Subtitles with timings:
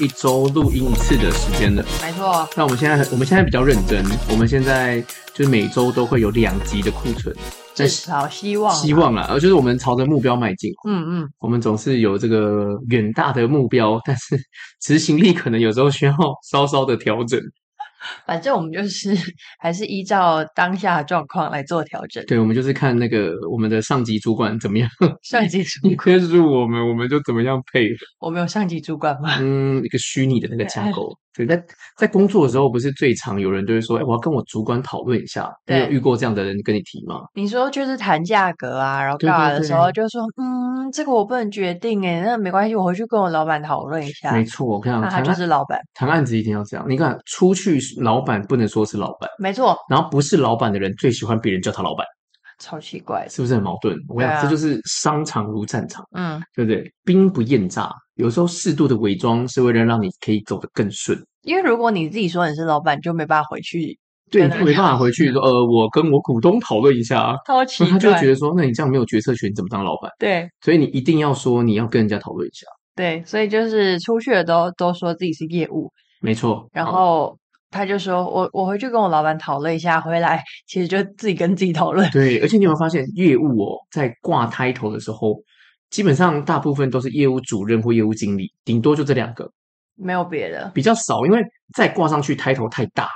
[0.00, 1.84] 一周录音一次的时间了。
[2.02, 2.48] 没错。
[2.56, 4.04] 那我们现在，我们现在比较认真。
[4.30, 5.00] 我们现在
[5.34, 7.34] 就是每周都会有两集的库存。
[7.74, 8.74] 至少希望。
[8.74, 10.72] 希望啦，就是我们朝着目标迈进。
[10.88, 11.28] 嗯嗯。
[11.38, 14.36] 我们总是有这个远大的目标，但是
[14.80, 16.14] 执行力可能有时候需要
[16.50, 17.40] 稍稍的调整。
[18.26, 19.12] 反正我们就是
[19.58, 22.24] 还是依照当下的状况来做调整。
[22.26, 24.88] 对，我们就是看那个我们的上级主管怎么样。
[25.22, 27.96] 上级主管配合我们，我们就怎么样配合。
[28.20, 29.38] 我们有上级主管吗？
[29.40, 31.12] 嗯，一个虚拟的那个架构。
[31.34, 31.64] 对，在
[31.96, 37.20] 在工作的时候，不是最常有人就会说：“哎，我要跟我主管讨论一下。”你有遇过这样的人跟你提吗？
[37.34, 45.80] 你说就是谈价格啊，然后干嘛的时候就说：“嗯，这个我不能决定哎，那没关系，我回去跟我老板讨论一下。”没错，我跟你讲，他就是老板。
[45.94, 46.84] 谈案子一定要这样。
[46.88, 49.76] 你看，出去老板不能说是老板，没错。
[49.88, 52.06] 然后不是老板的人最喜欢别人叫他老板。
[52.60, 53.96] 超奇怪，是不是很矛盾？
[54.08, 56.92] 我想、啊、这就是商场如战场，嗯，对不对？
[57.04, 61.16] 兵不厌诈，有时候适度的伪装是为了让你可以走得更顺。
[61.42, 63.96] 因为如果你自己说你是老板，就没办法回去，
[64.30, 70.10] 对，就没办法回去说，呃，我跟我股东讨论一下，超奇怪，他就觉得说，那你这样没有决策权，你怎么当老板？
[70.18, 72.66] 对，所以你一定要说你要跟人家讨论一下。
[72.94, 77.38] 对，所以就是出去的都都说自己是业务，没错，然后。
[77.70, 85.34] 他就说：“我我回去跟我老板讨论一下，回来其实就自己跟自己讨论。”对，而且你有没有发现，业务哦，在挂 title 的时候，
[85.90, 89.46] 基本上大部分都是业务主任或业务经理，顶多就这两个，
[89.96, 91.26] 没有别的，比较少。
[91.26, 91.42] 因为
[91.74, 93.10] 再挂上去 title 太大，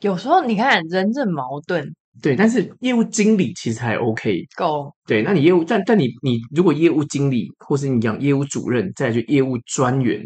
[0.00, 1.86] 有时候你看人这矛盾。
[2.20, 4.92] 对，但是业务经理其实还 OK，够。
[5.06, 10.20] 对，那你业务，但但你你如果业务经理或是你讲业务主任，再去业务专员。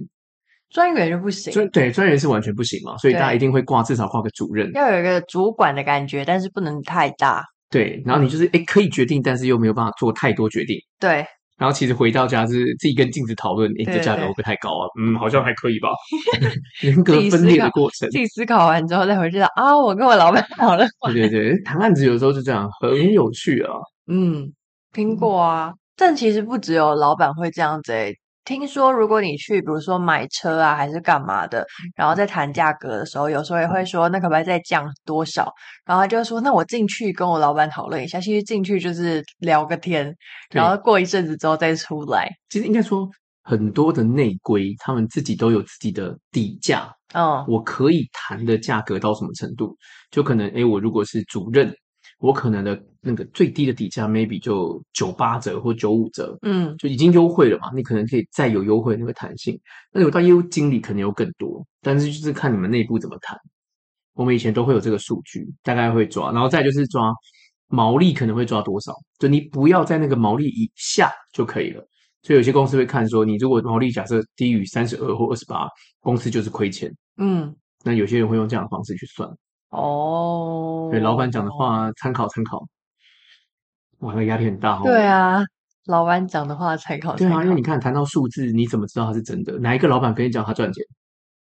[0.71, 7.45] 专员就不行，专对专员是完全不行嘛，所以大家一定会挂，至少挂个主任，要有一个主管的感觉，但是不能太大。
[7.69, 10.79] 对，然后你就是诶可以决定，但是又没有办法做太多决定。
[10.99, 11.27] 对，
[11.59, 14.89] 然后其实回到家是自己跟镜子讨论，诶这价格会不会太高啊？
[14.99, 15.89] 嗯，好像还可以吧。
[16.83, 20.89] 人格分裂的过程，自己思考完之后再回去啊，我跟我老板讨论。
[21.13, 23.75] 对对对，谈案子有时候是这样，很有趣啊。
[24.09, 24.53] 嗯，
[24.93, 28.15] 苹果啊，但其实不只有老板会这样子诶
[28.45, 31.65] 听说，如果你去，比如说买车啊，还是干嘛的，
[31.95, 35.53] 然后在谈价格的时候，有时候也会说，那可不可以再降多少？
[35.85, 38.21] 然后他就说，那我进去跟我老板讨论一下。
[38.21, 40.15] 其实进去就是聊个天，
[40.51, 42.29] 然后过一阵子之后再出来。
[42.49, 43.09] 其实应该说，
[43.43, 46.93] 很多的内规，他们自己都有自己的底价。
[47.15, 49.77] 嗯，我可以谈的价格到什么程度？
[50.11, 51.73] 就可能，诶，我如果是主任。
[52.19, 57.71] 我可能的那个最低的底价，maybe 就九八折或九五折，嗯，就已经优惠了嘛。
[57.75, 59.61] 你可能可以再有优惠那个弹性。
[59.93, 63.37] 那如果到业务经理，可能有更多，但是就是看你们内部怎么谈。
[64.15, 67.13] 我们以前都会有这个数据，大概会抓，然后再就是抓
[67.69, 71.83] 毛利，可能会抓多少，就你不要在那个毛利以下就可以了。
[72.23, 75.67] 所以有些公司会看说，你如果毛利假设低于三十二或二十八，
[75.99, 76.95] 公司就是亏钱。
[77.17, 77.53] 嗯，
[77.83, 79.29] 那有些人会用这样的方式去算。
[79.71, 82.65] 哦，对，老板讲的话参考参考，
[84.03, 84.83] 哇，那压力很大哦。
[84.85, 85.43] 对啊，
[85.87, 87.37] 老板讲的话参考参考。
[87.37, 89.59] 对啊，因为你看谈到数字，你怎么知道它是真的？
[89.59, 90.85] 哪一个老板跟你讲他赚钱？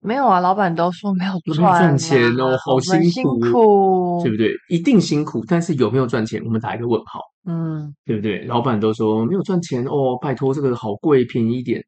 [0.01, 4.53] 没有啊，老板都说没有赚，赚钱哦，好辛苦，辛苦，对不对？
[4.69, 6.41] 一定辛苦，但是有没有赚钱？
[6.45, 7.21] 我们打一个问号。
[7.47, 8.45] 嗯，对不对？
[8.45, 11.83] 老板都说没有赚钱哦，拜托这个好贵，便宜一点，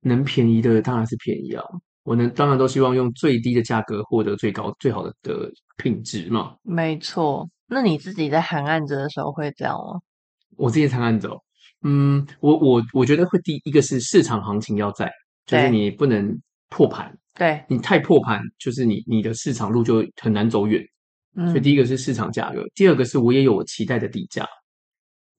[0.00, 1.62] 能便宜的当然是便宜啊。
[2.04, 6.54] 我能当然都希望用最低的价格获得最高最好的的品质嘛。
[6.62, 10.00] 没错，那你自己在喊案子的时候会这样吗？
[10.56, 11.40] 我自己谈案子哦，
[11.82, 15.10] 嗯，我我我觉得会第一个是市场行情要在，
[15.46, 16.36] 就是你不能
[16.68, 20.84] 破盘，对，你太破盘，就是你你的市场路就很难走远。
[21.36, 24.46] 嗯，所以第一个是市场价格，第二个是我也有我期待的底价，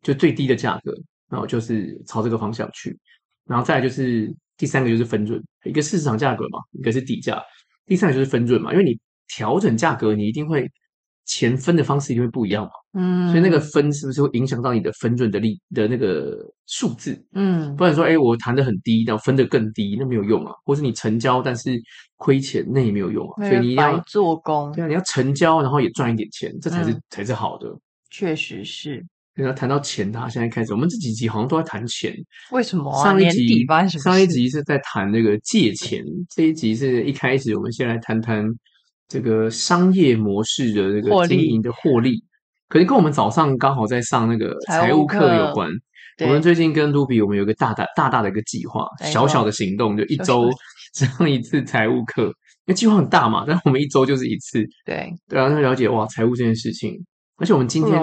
[0.01, 0.94] 就最低的价格，
[1.30, 2.98] 然后就是朝这个方向去，
[3.45, 4.34] 然后再来就是。
[4.57, 7.42] 第三个就是分润，一个市场价格嘛，一个是底价，
[7.88, 8.95] 第三个就是分润嘛，因为你
[9.27, 10.69] 调整价格，你一定会
[11.26, 16.38] 钱分的方式一定会不一样嘛，嗯，所以那个分是不是会影响到你的分润的利的那个
[16.68, 17.18] 数字？
[17.34, 21.80] 嗯，不然说，哎，我谈的很低，然后分的更低，那没有用啊，或是你成交但是
[22.18, 27.68] 亏钱，那也没有用啊，所以你要做工，对啊，你要成交，然后也赚一点钱，这才是、嗯、才是好的，
[28.10, 29.06] 确实是。
[29.34, 32.14] 跟他谈到钱，他现在开始，我们这几集好像都在谈钱。
[32.52, 33.02] 为什么啊？
[33.02, 33.66] 上一集？
[33.98, 36.04] 上一集是在谈那个借钱，
[36.36, 38.46] 这一集是一开始，我们先来谈谈
[39.12, 42.24] 这个商业模式的这个经营的获利。
[42.69, 45.69] 可能跟我们早上刚好在上那个财务课有关。
[46.22, 50.50] 我们最近跟 Ruby，我们有一个大大大大的一个计划，小小的行动，就一周
[50.96, 52.28] 上一次财务课。
[52.68, 54.63] 因为计划很大嘛，但是我们一周就是一次。
[54.86, 56.96] 对，对啊，那了解哇，财务这件事情。
[57.42, 58.00] 而且我们今天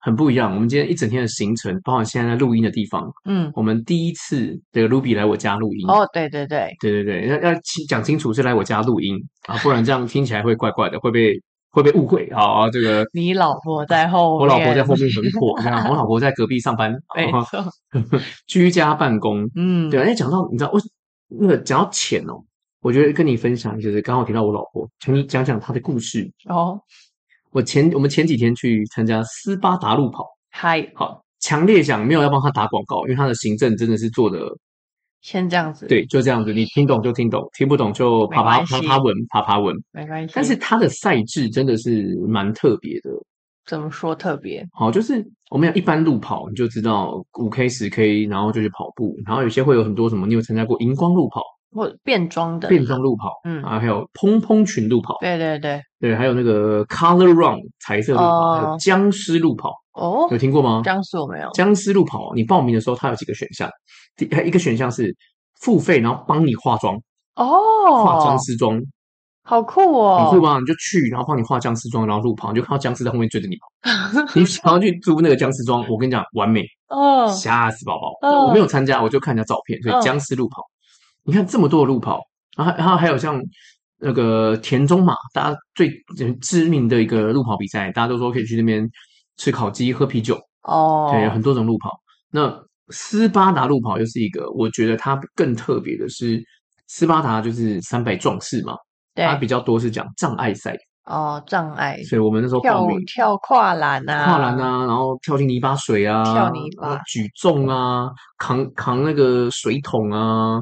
[0.00, 5.88] 很不一样，我们今天一整天的行程，包括现在在录音的地方，嗯，我们第一次的 Ruby 来我家录音。
[5.88, 9.16] 哦，对对对，对对对，要要清讲清楚是来我家录音
[9.48, 11.32] 啊，不然这样听起来会怪怪的，会被
[11.70, 12.30] 会被误会。
[12.32, 17.72] 好啊，这个 你老婆在后面， 我老婆在后面很火，这样我老婆在隔壁上班， 没错，
[18.46, 19.48] 居家办公。
[19.56, 20.80] 嗯，对啊，那讲到你知道我
[21.40, 22.34] 那个讲到钱哦，
[22.82, 26.78] 我觉得跟你分享就是刚好提到我老婆，请你讲讲她的故事哦。
[27.54, 34.40] 我前我们前几天去参加斯巴达路跑，嗨，好，强烈想没有要帮他打广告，因为他的行政真的是做的，
[35.20, 40.32] 先这样子，对，就这样子，你听懂就听懂，听不懂就爬爬爬爬文，爬爬文，没关系。
[40.34, 43.10] 但是他的赛制真的是蛮特别的，
[43.66, 44.66] 怎么说特别？
[44.72, 51.40] 好，就是我们有一般路跑，你就知道五 K、十 K，然后就去跑步，然后有些会有很多什么，你有参加过荧光路跑？
[51.74, 60.82] 或变装的变装路跑，嗯啊，还有蓬蓬裙路跑，对对对对，还有那个 Color Run 彩色路跑，哦、还有僵尸路跑，哦，有听过吗？
[60.84, 61.50] 僵尸我没有。
[61.52, 63.68] 僵尸路跑，你报名的时候，它有几个选项，
[64.16, 65.14] 第一个选项是
[65.60, 66.94] 付费，然后帮你化妆，
[67.34, 68.80] 哦，化僵尸妆，
[69.42, 70.58] 好酷哦，很酷吧？
[70.60, 78.28] 你就去，然后帮你化僵尸妆，然后路跑，你就看到僵尸在后面追着你跑， 你想要去租那个僵尸装，我跟你讲，完美，哦，吓死宝宝！
[78.28, 80.64] 哦、我没有参加，我就看人家照片，所以僵尸路跑，哦、
[81.24, 82.20] 你看这么多的路跑。
[82.56, 83.42] 然后，然后还有像
[83.98, 85.90] 那个田中马，大家最
[86.40, 88.88] 知名的一个路跑比赛，大家都说可以去那边
[89.36, 90.38] 吃烤鸡、喝啤酒。
[90.62, 91.90] 哦，对，有很多种路跑。
[92.30, 92.56] 那
[92.90, 96.40] 斯巴达路跑又是一个，我觉得它更特别的是，
[96.86, 98.76] 斯巴达就是三百壮士嘛，
[99.16, 100.76] 它比较多是讲障碍赛。
[101.06, 102.00] 哦，障碍。
[102.04, 110.60] 所以我们那时候跳，跳跨栏啊，跨栏啊，然后跳进泥巴水啊，跳泥巴，举重啊，扛扛那个水桶啊。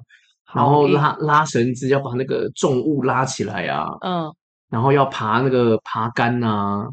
[0.54, 3.86] 然后拉拉绳子，要把那个重物拉起来啊。
[4.02, 4.32] 嗯，
[4.68, 6.86] 然后要爬那个爬杆呐。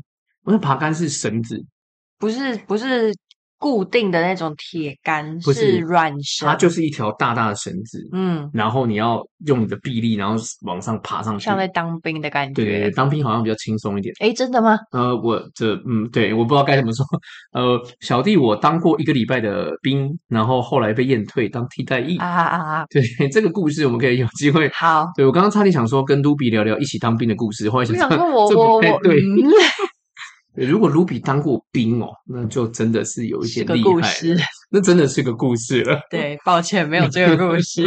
[0.46, 1.64] 那爬杆是绳子，
[2.18, 3.14] 不是不是
[3.60, 6.48] 固定的那种铁杆，不是软绳。
[6.48, 8.00] 它就是一条大大的绳子。
[8.14, 12.54] 嗯，然后你要用你的臂力，然后往上爬上去，像在当兵的感觉。
[12.54, 14.16] 对对对，当兵好像比较轻松一点。
[14.22, 14.78] 诶，真的吗？
[14.94, 17.06] 呃，我这嗯，对，我不知道该怎么说。
[17.52, 22.18] 呃，小弟我当过一个礼拜的兵，然后后来被验退当替代役。
[22.18, 22.86] 啊啊啊！
[22.90, 24.70] 对， 这个故事我们可以有机会。
[24.74, 29.20] 好，对我刚刚差点想说跟卢比聊聊一起当兵的故事，后来想说我我我对。
[30.66, 34.14] 如果卢比当过兵哦，那就真的是有一些厉害。
[34.70, 36.00] 那真的是个故事了。
[36.12, 37.84] 对，抱歉，没有这个故事。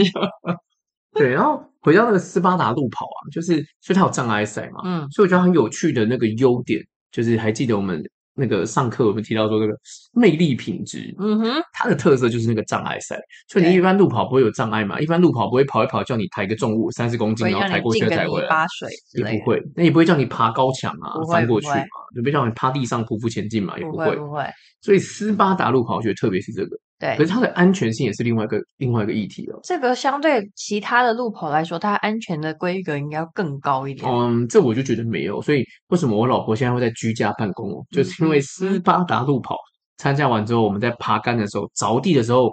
[1.14, 8.02] 对，然后回到那个斯巴达路跑啊，就是所以它有障碍赛嘛，嗯，所以我觉得很有趣的那个优点，就是还记得我们
[8.34, 9.78] 那个上课我们提到说这个
[10.12, 13.20] 魅力品质，嗯哼，它的特色就是那个障碍赛。
[13.48, 14.98] 所以你一般路跑不会有障碍嘛？
[15.00, 18.66] 一般路跑不会跑一跑叫你抬个重物三十公斤，然后抬过去再抬回来，
[19.14, 19.62] 也不会。
[19.74, 21.74] 那也不会叫你爬高墙啊，翻过去嘛，
[22.14, 24.16] 就不会叫你趴地上匍匐前进嘛，也不会。
[24.16, 24.44] 不会。
[24.80, 26.76] 所以斯巴达路跑，我觉得特别是这个。
[27.02, 29.58] 对，可是它的安全性也是另外一个另外一个议题哦。
[29.64, 34.08] 这个相对其他的路跑来说，它安全的规格应该要更高一点。
[34.08, 35.42] 嗯，这我就觉得没有。
[35.42, 37.84] 所以为什么我老婆现在会在居家办公哦？
[37.90, 39.56] 就是因为斯巴达路跑
[39.96, 42.52] 参加完之后，我们在爬杆的时候着地的时候，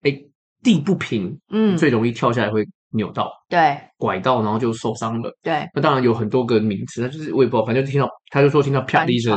[0.00, 0.18] 哎，
[0.62, 5.30] 地不平，嗯，最容易跳下来会扭到，对，拐到，然后就受伤了。
[5.42, 9.36] 对，那当然有很多个名词，那就是我也不知道，反正就听到他就说听到啪的一声，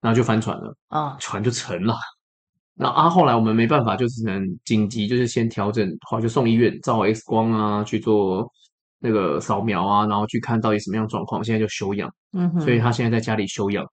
[0.00, 1.96] 然后就翻船了，嗯，船就沉了。
[2.76, 8.50] 那啊，后来我们没办法，就只能紧急，就是先调整，后来就送医院照 X 光啊，去做
[8.98, 11.44] 那个扫描啊，然后去看到底什么样状况。
[11.44, 13.86] 现在就休养，嗯哼，所以他现在在家里休养。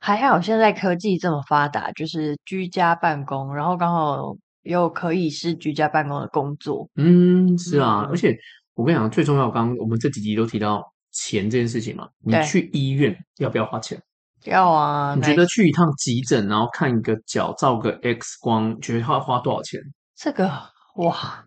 [0.00, 6.88] 还好现在科技这么发达，就是居家办公，然后刚好又可以是居家办公的工作。
[6.96, 8.36] 嗯，是啊，嗯、而且
[8.74, 10.82] 我跟你讲，最重要，刚刚我们这几集都提到
[11.12, 14.00] 钱这件事情嘛，你去医院要不要花钱？
[14.48, 15.14] 要啊！
[15.14, 19.80] 你觉得去一趟急诊，然后看一个脚，照个 X 光，觉得他要花多少钱？
[20.16, 20.50] 这个
[20.96, 21.44] 哇，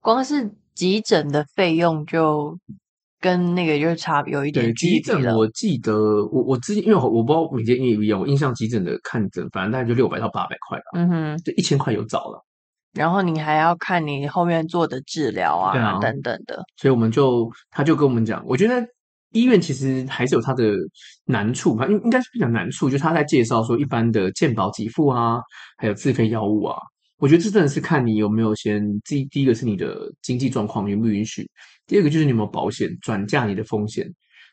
[0.00, 2.58] 光是急诊的费用就
[3.20, 4.92] 跟那个就差有一点距离。
[4.94, 5.94] 急诊我记得，
[6.32, 10.84] 我我之前因为我我不知道每间医院一样，我印象急诊的看诊，反正大概就六百到八百块吧。
[10.94, 12.42] 嗯哼，就一千块有找了。
[12.92, 16.62] 然后你还要看你后面做的治疗啊，啊等等的。
[16.76, 18.86] 所以我们就他就跟我们讲，我觉得。
[19.32, 20.72] 医院其实还是有它的
[21.24, 25.38] 难处吧，应应该是比较难处，就是他在介绍说一般的健保给付啊，
[25.78, 26.76] 还有自费药物啊，
[27.18, 31.48] 我觉得这真的是看你有没有先，第第一个是你的经济状况允不允许，
[31.86, 34.06] 第二个就是你有没有保险转嫁你的风险。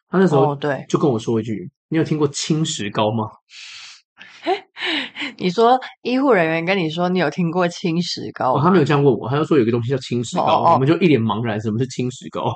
[0.09, 3.25] 他那时候对就跟我说一句：“哦、你有听过轻石膏吗？”
[5.37, 8.53] 你说医护人员跟你说你有听过轻石膏？
[8.53, 12.53] 哦，他没有这样问我，他就说有一个东西叫轻石膏，哦哦我们就一脸茫然，什么是轻石膏？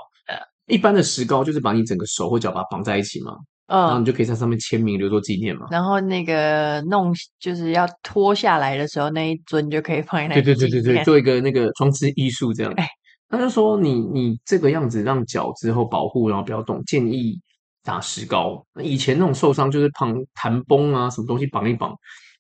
[0.68, 3.36] 一般的石膏就是把你整个手或脚把它绑在一起嘛，
[3.68, 5.68] 嗯，然后你就可以在上面签名留作纪念嘛。
[5.72, 10.41] 然后那个弄就是要脱下来的时候，那一尊就可以放在那里。
[10.41, 12.72] 对对对对对，做一个那个装置艺术这样。
[12.74, 12.88] 哎，
[13.30, 17.39] 他就说你你这个样子让脚之后保护，然后不要动，建议
[17.84, 18.65] 打石膏。
[18.82, 21.94] 以前那种受伤就是绑弹绷啊，什么东西绑一绑。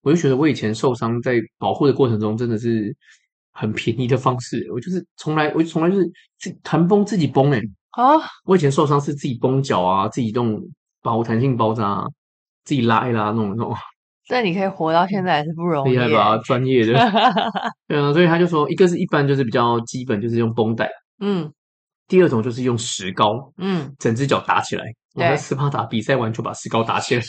[0.03, 2.95] 我就觉得我以前受伤在保护的过程中真的是
[3.51, 4.65] 很便宜的方式。
[4.71, 7.69] 我就是从来我从来就是自弹绷自己绷哎、欸。
[7.97, 10.61] 哦，我以前受伤是自己绷脚啊，自己弄
[11.01, 12.05] 保弹性包扎、啊，
[12.63, 13.75] 自己拉一拉弄一弄。
[14.27, 16.37] 但你可以活到现在还是不容易，厉害吧？
[16.39, 16.93] 专业的。
[17.87, 20.89] 对啊，所以他就说，一个是一般就是比较基本，就是用绷带。
[21.19, 21.51] 嗯。
[22.07, 24.83] 第二种就是用石膏，嗯，整只脚打起来。
[25.15, 27.23] 我在斯巴达比赛完就把石膏打起来，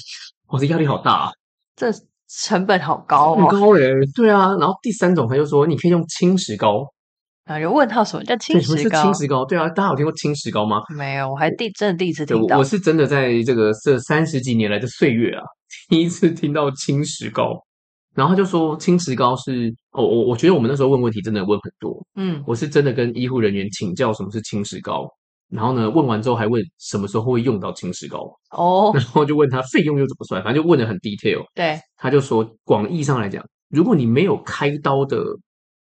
[0.48, 1.30] 哇，这压力好大啊！
[1.76, 1.86] 这
[2.28, 3.92] 成本好高哦，很高耶。
[4.12, 6.84] 对啊，然后第三种他就说，你可以用轻石膏。
[7.44, 8.76] 然后就问他什么叫青石膏？
[8.76, 9.44] 什么是青石膏？
[9.44, 10.80] 对啊，大家有听过青石膏吗？
[10.96, 12.56] 没有，我还第真的第一次听到。
[12.58, 15.42] 我是真的在这个这三十几年来的岁月啊，
[15.88, 17.60] 第一次听到青石膏。
[18.14, 22.06] 然后他就说青石膏是哦，我我觉得我们那时候问问题真的问很多。
[22.14, 25.08] 嗯，我是真的跟医护人员请教什么是青石膏，
[25.50, 28.18] 然后呢问完之后还问什么时候会用到青石膏。
[28.50, 31.42] 哦，然后就问他费用又怎么算，反正就问的很 detail。
[31.54, 35.18] 对，他就说广义上来讲，如果你没有开刀的。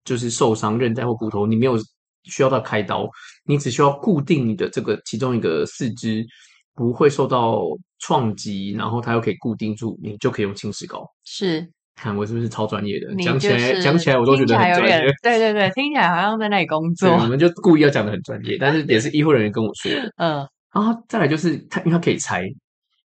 [0.04, 1.78] 就是受伤韧带或骨头，你没有
[2.24, 3.10] 需要到开刀，
[3.46, 6.26] 你只需要固定你的这个其中一个四肢，
[6.74, 7.62] 不会受到
[8.00, 11.06] 撞击，然后它又可以固定住，你就可以用轻石膏。
[11.24, 13.08] 是， 看我是不是超专业的？
[13.16, 15.14] 就是、讲起来讲起来我都觉得很专业。
[15.22, 17.10] 对对对，听起来好像在那里工 作。
[17.10, 20.12] 我们就故意要讲的很专业，但是也是医护人员跟我说的。
[20.18, 22.44] 嗯，然后再来就是它，因为它可以拆，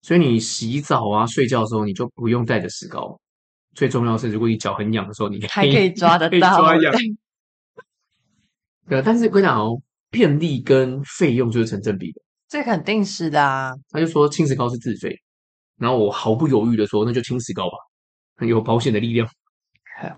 [0.02, 3.20] 所以你洗澡啊、睡觉的时候，你就不用带着石膏。
[3.74, 6.94] 最重要的是，如果你脚很痒的时候，你还可以抓得到，抓痒。
[8.88, 12.22] 对，但是我跟你讲哦，便利跟费用就是成正比的。
[12.50, 13.74] 这肯定是的啊。
[13.90, 15.18] 他就说轻石膏是自费，
[15.80, 17.78] 然后我毫不犹豫的说，那就轻石膏吧，
[18.36, 19.28] 很有保险的力量。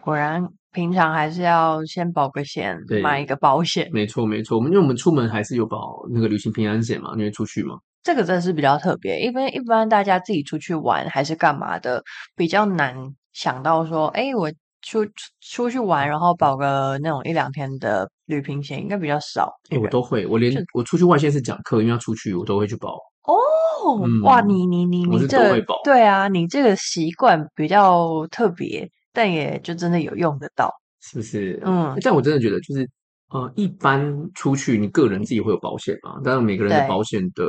[0.02, 3.88] 果然，平常还是要先保个险，买一个保险。
[3.94, 4.58] 没错，没错。
[4.58, 7.78] 我们因为我们出门还是有保那个旅行平安险嘛，因为出去嘛。
[8.02, 12.04] 这个真的是比较特别，因为一般大家自己出去玩还是干嘛的，
[12.36, 12.96] 比较难。
[13.36, 14.50] 想到说，哎，我
[14.82, 15.06] 出
[15.42, 19.52] 出去玩，然后保个那种一两天的旅行险，应该比较少。
[19.70, 22.96] 哎，我都会，我连我出去外县市讲课，因为要出去，我都会去保。
[23.24, 23.36] 哦，
[24.06, 31.62] 嗯、哇，你你你你这对啊，你这个习惯比较特别，但也就真的有用得到，是不是？
[31.66, 32.90] 嗯，但我真的觉得，就是
[33.34, 34.02] 呃，一般
[34.34, 36.22] 出去，你个人自己会有保险嘛？
[36.24, 37.44] 当然，每个人的保险的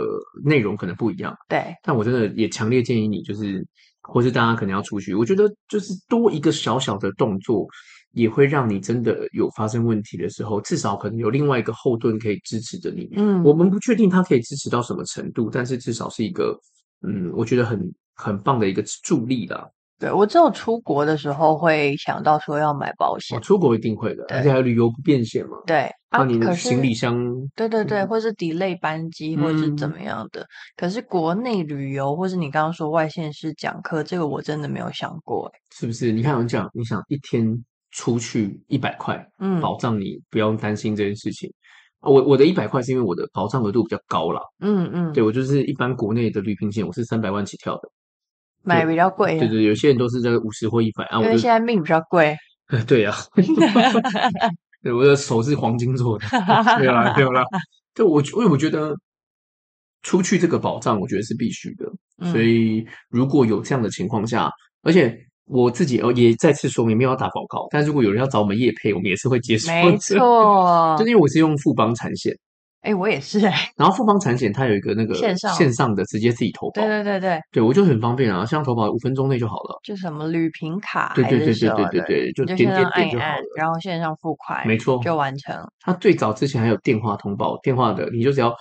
[0.45, 1.33] 内容可能不一样。
[1.49, 3.65] 对，但我真的也强烈建议你，就是。
[4.09, 7.67] 或是大家可能要出去，我觉得就是多一个小小的动作，
[8.13, 13.09] 也会让你真的有发生问题的时候，至少可能有另外一个后盾可以支持着你。
[13.17, 16.59] 嗯，我们不确定它可以支持到什么程度，但是至少是一个，
[17.07, 19.69] 嗯，我觉得很很棒的一个助力啦。
[19.99, 23.39] 对，我只有出国的时候会想到说要买保险。
[23.39, 25.57] 哦，出国一定会的，而且还有旅游不便险嘛。
[25.67, 27.17] 对，啊，你的行李箱，
[27.55, 30.43] 对对对，或是 delay 班机，或是怎么样的。
[30.43, 36.13] 嗯，可是国内旅游，或是你刚刚说外县市讲课，这个我真的没有想过，是不是？
[36.13, 41.51] 你看我讲，你想一天出去一百块，嗯，保障你不用担心这件事情。
[42.03, 44.41] 我我的一百块是因为我的保障额度比较高啦。
[44.61, 47.89] 嗯嗯，对，我就是一般国内的旅行险，我是三百万起跳的。
[48.67, 51.23] 买比较贵，对对，有些人都是这个五十或一百啊。
[51.23, 52.37] 因为现在命比较贵。
[52.87, 53.15] 对呀，
[54.83, 56.27] 对，我的手是黄金做的，
[56.81, 57.45] 没有啦，没有啦。
[57.95, 58.93] 就我，因为我觉得
[60.03, 61.87] 出去这个保障，我觉得是必须的。
[62.33, 64.51] 所以如果有这样的情况下，
[64.83, 67.69] 而且我自己哦也再次说明，没有要打广告。
[67.71, 69.71] 但如果有人要找我们叶配，我们也是会接受。
[69.71, 72.37] 没错，就因为我是用富邦产险。
[72.87, 73.53] 哎，我也是哎。
[73.77, 76.83] 然后富邦产险它有一个那个线上线上的，直接自己投保。
[76.83, 79.79] 对对对对，对我就很方便啊，像投保五分钟内就好了。
[79.83, 83.43] 就什么旅平卡，对对对对对对对，就点点点就好了。
[83.57, 85.57] 然后线上付款，没错，就完成。
[85.81, 88.55] 它最早之前还有电话通报，电话的你就只要。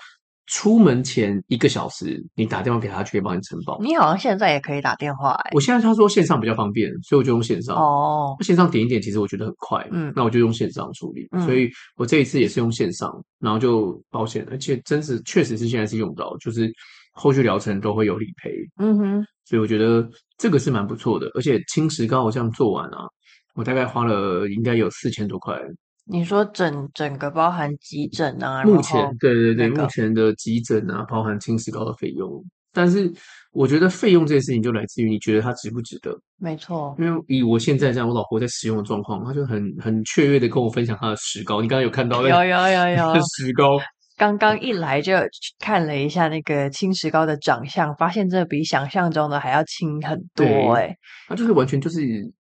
[0.47, 3.79] 出门前一个小时，你打电话给他，就可以帮你承保。
[3.81, 5.51] 你好像现在也可以打电话哎。
[5.53, 7.75] 我现在他说线上比较方便，所以我就用线上。
[7.75, 9.87] 哦，线上点一点，其实我觉得很快。
[9.91, 11.27] 嗯，那我就用线上处理。
[11.31, 16.71] 嗯，所以我这一次也是用线上，然后就保险，而且真是确实是现在是用到，就是
[17.13, 18.51] 后续疗程都会有理赔。
[18.77, 23.07] 嗯哼，所以我觉得这个是蛮不错的，而且轻石膏我这样做完啊，
[23.55, 25.59] 我大概花了应该有四千多块。
[26.07, 28.63] 你说整整个包含急诊啊？
[28.63, 32.43] 目前对对对，目前的急诊啊，包含清石膏的费用。
[32.71, 33.09] 但是
[33.51, 36.13] 我觉得费用这件事情就来自于你觉得它值不值得。
[36.37, 41.61] 没错，因为以我现在这样，我老婆在使用的状况，她就很很雀跃的跟我分享她的石膏。
[41.61, 42.21] 你刚刚有看到？
[42.21, 43.79] 有有有有， 石膏
[44.17, 45.13] 刚刚一来就
[45.59, 50.97] 看了一下那个清石膏的长相，发现这比想象中的还要轻很多哎、欸，
[51.27, 52.01] 它就是完全就是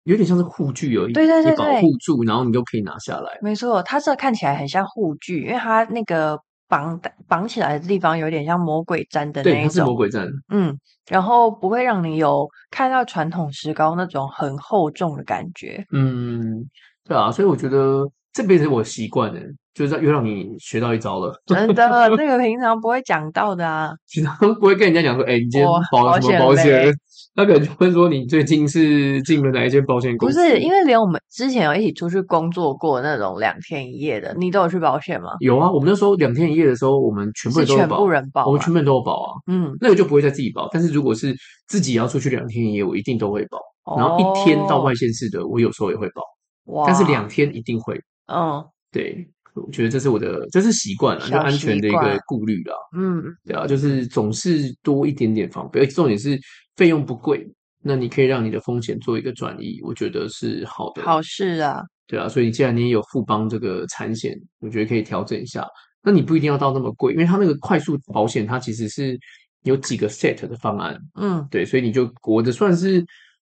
[0.04, 3.38] 有点像是护具而已，对对对对，保护住，然后你就可以拿下来。
[3.42, 16.66] 没错，它这看起来很像护具，因为它那个绑绑起来的地方有点像魔鬼毡的那种，对，它是魔鬼毡，嗯，然后不会让你有看到传统石膏那种很厚重的感觉，嗯，
[17.08, 19.40] 对啊，所以我觉得这辈子我习惯了。
[19.74, 21.74] 就是又让你学到一招了，真的，
[22.16, 26.94] 这 个平常不会讲到的啊，平常不会跟人家讲说，哎、欸，你今天保什么保险？
[27.36, 30.40] 他可能就会说你最近是进了哪一间保险公司？
[30.40, 35.30] 不是，因为连我们之前有一起出去工作过那种两天一夜的，你都有去保险吗？
[35.40, 39.32] 有啊，我们那时候两天一夜的时候，我们全部人都有保，全部人保，我们全部人都有保啊。
[39.48, 41.36] 嗯，那个就不会再自己保，但是如果是
[41.68, 43.58] 自己要出去两天一夜，我一定都会保。
[43.86, 46.22] 哦、然后一天到外县市的，我有时候也会保，
[46.66, 48.00] 哇但是两天一定会。
[48.32, 49.28] 嗯，对。
[49.56, 52.74] 我觉得这是我的，这是习惯了，就安全的一个顾虑啦。
[52.98, 56.36] 嗯，对啊，就是总是多一点点防备，而且重点是
[56.76, 57.48] 费用不贵，
[57.82, 61.02] 那你可以让你的风险做一个转移，我觉得是好的。
[61.02, 65.66] 好事啊，对啊，所以既然你也有富邦这个产险，我觉得可以调整一下。
[66.02, 69.18] 那你不一定要到那么贵，因为它那个快速保险，它其实是
[69.64, 70.98] 有几个 set 的方案。
[71.20, 73.06] 嗯，对，所以你就我的算是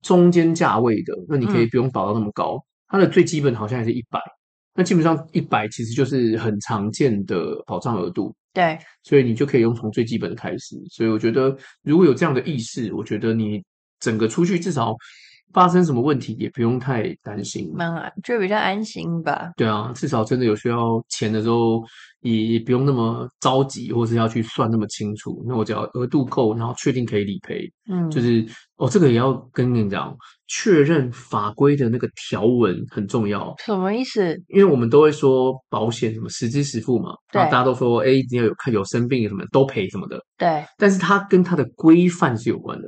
[0.02, 4.20] 中间价位的，那你可以不用保到那么高，嗯、它的最基本好像也是一百。
[4.74, 10.76] 那基本上一百其实就是很常见的保障额度，对，所以你就可以用从最基本的开始。
[10.90, 13.64] 所以我觉得如果有这样的意识，我觉得你
[14.00, 14.96] 整个出去至少
[15.54, 19.52] 发生什么问题也不用太担心，蛮就比较安心吧。
[19.58, 21.82] 对啊，至少真的有需要钱的时候，
[22.22, 25.44] 也不用那么着急，或是要去算那么清楚。
[25.48, 30.16] 那我只要额度够，然后确定可以理赔，嗯，就是哦，这个也要跟你讲。
[30.50, 34.34] 确认法规的那个条文很重要，什么意思？
[34.48, 40.64] 因为我们都会说保险什么实支实付嘛，对，大家都说哎，你要有看有生病什么都赔什么的，对。
[40.78, 42.88] 但是它跟它的规范是有关的，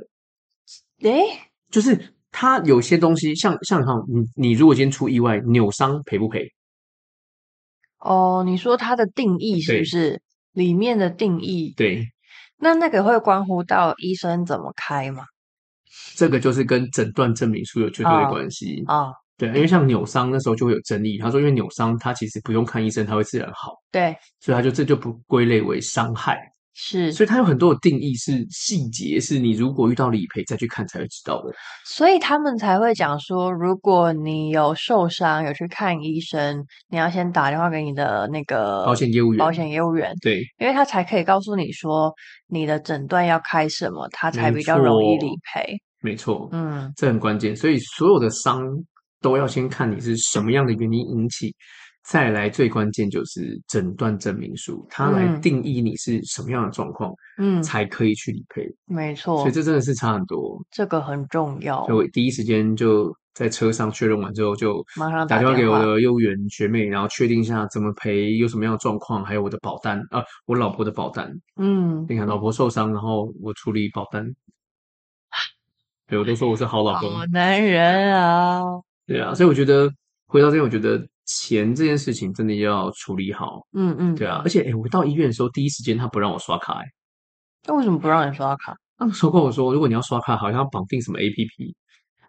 [1.02, 1.22] 诶，
[1.70, 1.94] 就是
[2.30, 6.46] 它有些东西，像像哈，你你如果今天出意外扭伤赔不赔？
[7.98, 11.74] 哦，你说它的定义是不是里面的定义？
[11.76, 12.04] 对，
[12.56, 15.24] 那那个会关乎到医生怎么开吗？
[16.14, 21.18] 这个就是跟诊断证明书有绝对的关系啊，哦、对，因为像扭伤那时候就会有争议。
[21.18, 26.40] 他说，因为扭伤他其实不用看医生，他会自然好，对，所以他就这就不归类为伤害，
[26.72, 31.52] 是，所以他有很多的定义是细节，是你如果遇到理赔再去看才会知道的。
[31.84, 42.12] 所以他们才会讲说，如果你有受伤有去看医生，你要先打电话给你的那个保险业务员，保险业务员，对，因为他才可以告诉你说
[42.46, 45.76] 你的诊断要开什么，他才比较容易理赔。
[46.02, 48.62] 没错，嗯，这很关键，所以所有的伤
[49.20, 51.54] 都要先看你是什么样的原因引起，
[52.02, 58.66] 再来最关键就是诊断证明书，它来定义你是什么样的状况，嗯，才可以去理赔。
[58.86, 61.84] 没错，所以这真的是差很多，这个很重要。
[61.86, 74.26] 所以我第一时间就在车上确认完之后，就马上打电话给我的业务员学妹，然后确定一下怎么赔，有什么样的状况，还有我的保单啊，我老婆的保单，嗯，你看老婆受伤，然后我处理保单。
[76.08, 78.62] 对，我都说我是好老公，好男人啊！
[79.06, 79.88] 对啊，所以我觉得
[80.26, 81.06] 回到这边，我觉得
[81.38, 83.60] 钱这件事情真的要处理好。
[83.72, 86.84] 嗯嗯，对啊，而且诶我到医院的时候，第一时间他不让我刷卡，诶
[87.66, 88.74] 那为什么不让你刷卡？
[88.98, 91.72] 他们说跟我说，如果你要刷卡，好像要绑定什么 APP。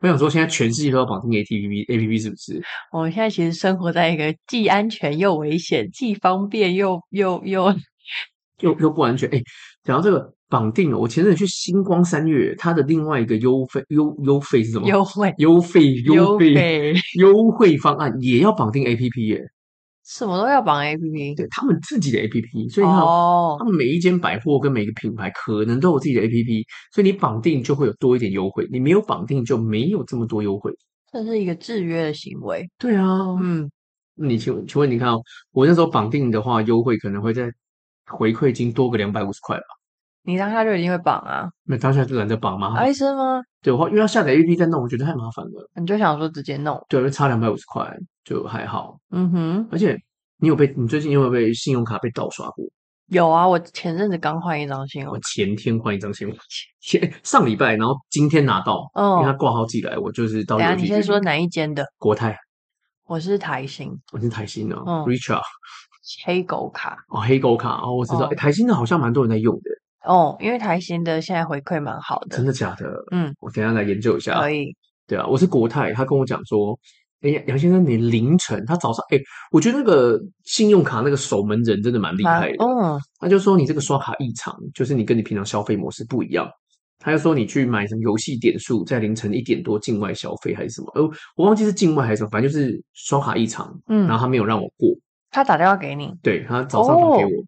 [0.02, 2.62] 我想说，现在全世界都要绑定 APP APP 是不是？
[2.92, 7.76] 我们现在其实生活在一个既安全又危险，既方便又又又
[8.60, 9.30] 又又不安全。
[9.30, 9.44] 诶
[9.84, 10.34] 讲到这个。
[10.52, 14.88] 绑定了，我前阵子去星光三月，它的另外一个优惠优优惠是什么？
[14.90, 15.34] 优惠。
[15.38, 19.42] 优惠优惠优惠方案也要绑定 APP 耶，
[20.04, 30.72] 什么都要绑 APP，对他们自己的 APP，所以你看，哦，他们每一间百货跟每个品牌可能都有自己的 APP，所以你绑定就会有多一点优惠，你没有绑定就没有这么多优惠，
[31.12, 32.70] 这是一个制约的行为。
[32.78, 33.08] 对啊，
[33.42, 33.72] 嗯，
[34.16, 35.22] 你请请问你看哦，
[35.54, 37.50] 我那时候绑定的话，优惠可能会在
[38.12, 39.64] 回馈金多个两百五十块吧。
[40.24, 41.50] 你当下就一定会绑啊？
[41.64, 42.74] 那当下就懒得绑吗？
[42.76, 43.42] 还是吗？
[43.62, 45.70] 对，我因为要下载 APP 再弄，我觉得太麻烦了。
[45.76, 46.80] 你就想说直接弄？
[46.90, 47.92] 对，差两百五十块
[48.24, 48.98] 就还好。
[49.12, 49.68] 嗯哼。
[49.72, 49.98] 而且
[50.38, 52.66] 你有被你最近有没有被信用卡被盗刷过？
[53.08, 55.16] 有啊，我前阵子刚换一张信用卡。
[55.16, 56.44] 我前天换一张信用卡，
[56.80, 60.58] 前上礼拜，然后今天拿到，哦，因为他挂号寄来，我就是到。
[60.58, 61.86] 等下你先说哪一间的？
[61.98, 62.38] 国泰。
[63.08, 63.92] 我是台新。
[64.14, 64.76] 我是台新的。
[64.86, 65.04] 嗯。
[65.04, 65.42] Richard。
[66.24, 66.98] 黑狗卡。
[67.10, 69.72] 哦，黑狗卡哦，我知道，台新的好像蛮多人在用的。
[70.06, 72.86] 哦，因为台新的现在回馈蛮好的，真的假的？
[73.12, 74.40] 嗯，我等一下来研究一下。
[74.40, 74.76] 可以。
[75.08, 76.78] 对啊，我是国泰，他跟我讲说，
[77.22, 79.20] 哎呀，杨先生，你凌晨他早上哎，
[79.52, 82.56] 我觉得那个信用卡那个守门人真的蛮厉害的。
[82.64, 86.50] 嗯，他就说你这个刷卡异常，就是你跟你平常消费模式不一样。
[87.04, 90.92] 他就说你去买什么游戏点数，在凌晨一点多境外消费还是什么？
[90.96, 91.02] 呃，
[91.36, 93.76] 我忘记是境外还是什么，反正就是刷卡异常。
[93.88, 94.90] 嗯，然后他没有让我过。
[95.32, 96.14] 他打电话给你？
[96.22, 97.46] 对，他早上打给我，哦、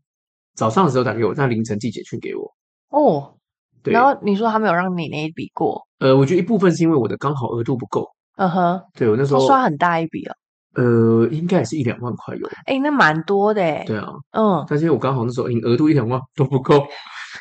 [0.55, 2.51] 早上的时候打给我，但凌晨寄简讯给我。
[2.89, 3.33] 哦，
[3.81, 3.93] 对。
[3.93, 5.81] 然后你说他没有让你那一笔过？
[5.99, 8.07] 呃，我觉得一部分是因为我的刚好额度不够。
[8.35, 10.33] 嗯哼，对我那时候刷很大一笔哦，
[10.75, 13.83] 呃，应该也是一两万块有，哎，那蛮多的哎。
[13.85, 16.83] 对啊，嗯，但是我刚好那时候额度一两万都不够，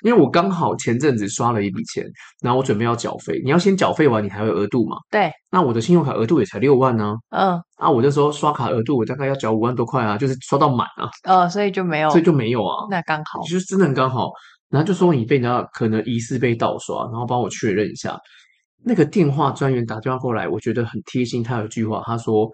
[0.02, 2.04] 因为我刚好前阵子刷了一笔钱，
[2.42, 4.96] 然后我准备要缴费，你要先缴费完，你还有额度嘛？
[5.10, 14.30] 对，那我的信用卡额度也才六万呢，嗯，啊，我那时候刷卡额度我大概要缴五万多块啊，就是刷到满啊，呃，所以就没有，所以就没有啊，那刚好，就是真的很刚好，
[14.70, 18.18] 然后就说你被人家可能疑似被盗刷，然后帮我确认一下。
[18.84, 21.40] 那个电话专员打电话过来，我觉得很贴心。
[21.40, 22.50] 他有一句话，他说：“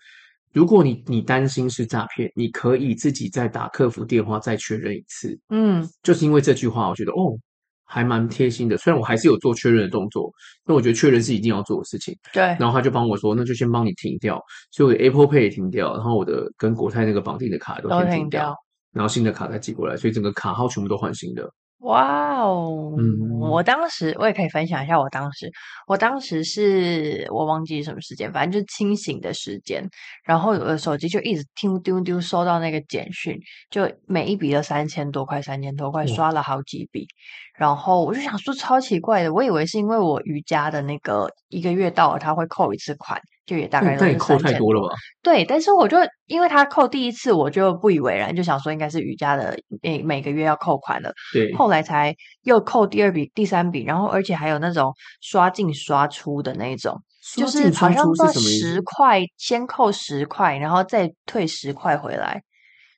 [0.59, 7.39] 如果你你担心是诈骗，你可以自己再打客服电话再确认一次。”嗯，就是因为这句话，我觉得哦，
[7.85, 8.77] 还蛮贴心的。
[8.77, 10.33] 虽然我还是有做确认的动作，
[10.67, 12.13] 那我觉得确认是一定要做的事情。
[12.33, 12.43] 对。
[12.59, 14.43] 然后他就帮我说：“那就先帮你停掉。”
[14.73, 18.55] 所以我的 Apple Pay 也停掉，然后我的跟国泰那个绑定的卡都先停掉，停掉
[18.93, 21.49] 然后新的卡再寄过来，所以整个卡号全部都换新的。
[21.81, 22.93] 哇哦！
[22.99, 25.49] 嗯，我当时我也可以分享一下，我当时
[25.87, 29.89] 我当时是我忘记什么时间，反正就是清醒的时间，
[30.25, 33.39] 然后我的手机就一直丢丢丢收到那个简讯，
[33.71, 37.07] 就每一笔都三千多块，三千多块，刷了好几笔，
[37.55, 43.21] 然后我就想说超奇怪的，我以为是因为我瑜伽的那个一个月到了，他会扣一次款。
[43.49, 44.95] 就也大概都是三千多，扣太多了吧？
[45.23, 51.11] 对，但是我就因为他扣第一次，我就不以为然，就想说应该是瑜伽的每每个月要扣款的。
[51.33, 57.03] 对，后来才又扣第二笔、第三笔，然后而且还有那种刷进刷出的那种，
[57.37, 62.43] 就是好像说十块先扣十块，然后再退十块回来，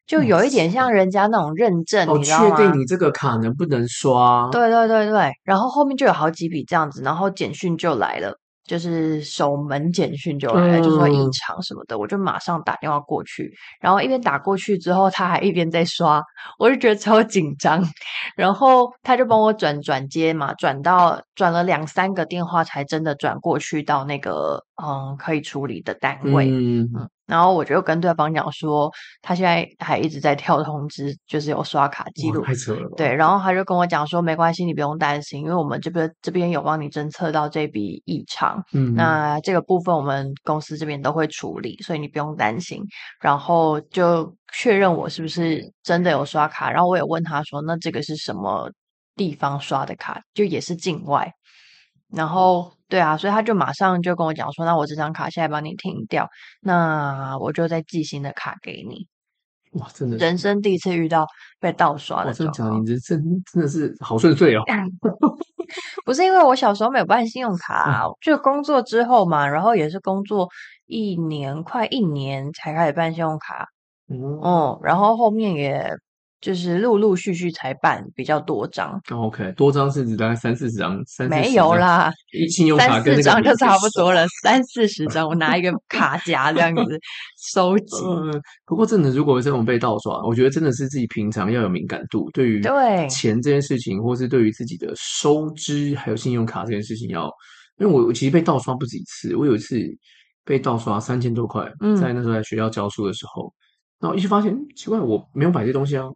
[0.05, 2.57] 就有一点像人家那种认证，你知道吗？
[2.57, 4.49] 确定你这个卡能不能刷？
[4.51, 8.37] 对对对对，然后后面就有好几笔这样子，然后简讯就来了。
[8.71, 16.23] 就是守门简讯就来了，嗯、就说异常什么的，我就马上打电话过去，然后一边打过去之后，他还一边在刷，
[16.57, 17.85] 我就觉得超紧张，
[18.37, 26.49] 然后他就帮我转转接嘛，转到转了两三个电话才真的转过去到那个嗯可以处理的单位。
[26.49, 26.89] 嗯。
[26.95, 28.91] 嗯然后我就跟对方讲说，
[29.23, 32.43] 他现在还一直在跳通知，就是有刷卡记录。
[32.43, 32.91] 太扯了。
[32.97, 38.61] 对，然后他就跟我讲说，没关系，你不用担心，因为我们这边这边有帮你侦测到这笔异常。
[38.73, 42.83] 嗯，那这个部分我们公司这边都会处理，所以你不用担心。
[43.21, 48.69] 然后就确认我是不是真的有刷卡，然后我也问他说，那这个是什么
[49.15, 50.21] 地方刷的卡？
[50.35, 51.33] 就也是境外。
[52.13, 52.73] 然后。
[52.91, 56.29] 对啊，所以他就马上就跟我讲说：“那我这张卡现在帮你停掉，
[56.61, 59.07] 那我就再寄新的卡给你。”
[59.79, 61.25] 哇，真的，人生第一次遇到
[61.61, 62.35] 被盗刷的。
[62.35, 63.23] 真的讲，你这真
[63.53, 64.63] 真的是好顺遂哦。
[66.05, 70.49] 不是因为我小时候没有办信用卡，嗯、就工作之后嘛，然后也是工作
[70.87, 73.69] 一年快一年才开始办信用卡。
[74.09, 75.97] 嗯，嗯，然后后面也。
[76.41, 86.99] 就是陆陆续续才办比较多张，OK，多张是指大概三四十张，三没有啦，一信用卡跟三四张就差不多了，三四十张我拿一个 卡夹这样子
[87.53, 87.97] 收 集。
[88.07, 97.31] 嗯，不过真的，如果这种被盗刷，我觉得真的是自己平常要有敏感度，对于对钱这件事情，或是对于自己的收支还有信用卡这件事情要，
[97.79, 99.79] 因为我我其实被盗刷不止一次，我有一次
[100.43, 103.53] 被盗刷三千多块，嗯，在那时候在学校教书的时候，
[104.01, 106.07] 然后一直发现奇怪，我没有买这东西啊。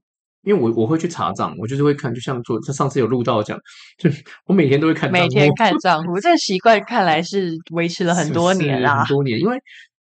[0.45, 3.59] 因为我我会去查账，我就是会看，就像做他上次有录到讲，
[3.99, 4.11] 就
[4.47, 9.41] 我每天都会看，每天看账户，这个习惯看来是维持了很多年啦，很多年。
[9.41, 9.57] 因为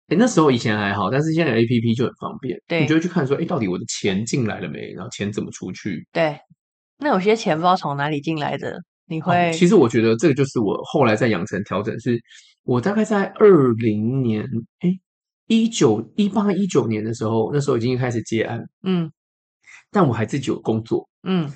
[0.08, 4.92] 诶那时候以前还好，但是现在 APP 就很方便，对，你就会去看说，诶到底我的钱进来了没？
[4.92, 6.06] 然后钱怎么出去？
[6.12, 6.38] 对，
[6.98, 8.76] 那有些钱不知道从哪里进来的，
[9.08, 9.52] 你会、哦？
[9.52, 12.20] 其实我觉得这个就是我后来在养成调整，是
[12.64, 14.44] 我大概在二零年，
[14.80, 15.00] 诶
[15.46, 19.10] 一九一八一九年的时候，那时候已经开始接案，嗯。
[19.90, 21.50] 但我还自己有工作，嗯，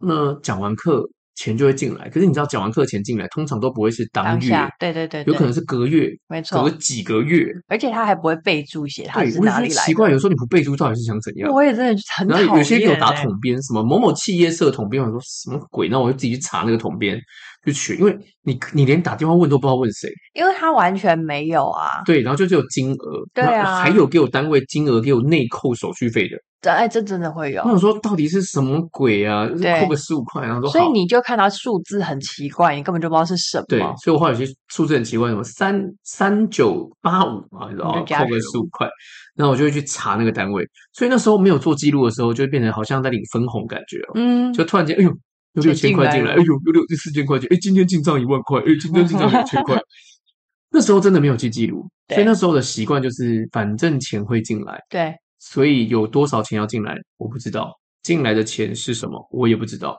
[0.00, 1.02] 那讲完课
[1.34, 2.08] 钱就会进来。
[2.08, 9.80] 可是你知道，讲完课钱进来，通常都不会是当月，当对对对，对，有可能是隔月，没错，隔几个月，而且他还不会备注写他是哪里来的。
[9.82, 11.52] 奇怪，有时候你不备注，到底是想怎样？
[11.52, 12.46] 我也真的很讨厌。
[12.46, 15.88] 然后有些给我打统编，什么某某企业社统编，我说什么鬼？
[15.88, 17.20] 那我就自己去查那个统编，
[17.66, 22.00] 就取，因为你你连打电话问都不知道问谁，因为他完全没有啊。
[22.06, 26.36] 对，然后就只有金额，对啊，还有给我单位金额，给我内扣手续费的。
[26.64, 27.60] 这哎，这真的会有。
[27.62, 29.46] 我想说，到底是什么鬼啊？
[29.46, 33.64] 就是扣个十五块，然后说，所以你就看到数字很奇怪，你根本就不知道是什么。
[33.68, 38.88] 对，所以我后来有些数字很奇怪，什么三三九八五啊，然后扣个十五块，
[39.36, 40.66] 然后我就会去查那个单位。
[40.94, 44.12] 所以那时候没有做记录的时候，就会变成好像在领分红感觉哦。
[44.14, 45.10] 嗯，就突然间，哎呦，
[45.52, 49.78] 有六千块进来，哎呦，有六四千块钱，哎，今天进账一万块，哎，今天进账两千块。
[50.72, 54.80] 那时候真的没有记记录，所以那时候的习惯就是，反正钱会进来。
[54.88, 55.14] 对。
[55.44, 57.78] 所以有多少钱要进来，我不知道。
[58.02, 59.98] 进来的钱是什么，我也不知道。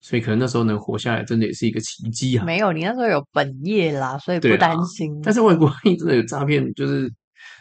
[0.00, 2.44] 所以可能那时候能活下来，真的也是一个奇迹啊！
[2.44, 5.20] 没有，你那时候有本业啦，所以不担心。
[5.22, 7.10] 但是外国万一真的有诈骗，就是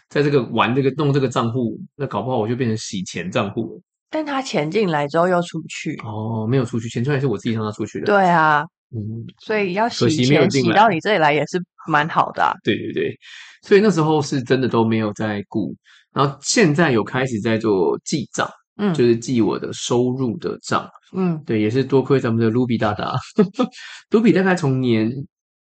[0.10, 3.82] 在这个玩这个弄这个账户，那搞不好我就变成洗钱账户了。
[4.10, 8.06] 但他钱进来之后又出去哦，没有出去，钱出来是我自己让他出去的。
[8.06, 12.52] 对啊，嗯，所以要洗钱洗到你这里来也是蛮好的啊。
[12.64, 13.18] 对对对，
[13.62, 15.76] 所以那时候是真的都没有在顾。
[16.16, 23.14] 然后现在有开始在做记账，嗯，就是记我的收入的账，嗯，对，也是多亏咱们的卢比大大，
[24.12, 25.12] 卢比大概从年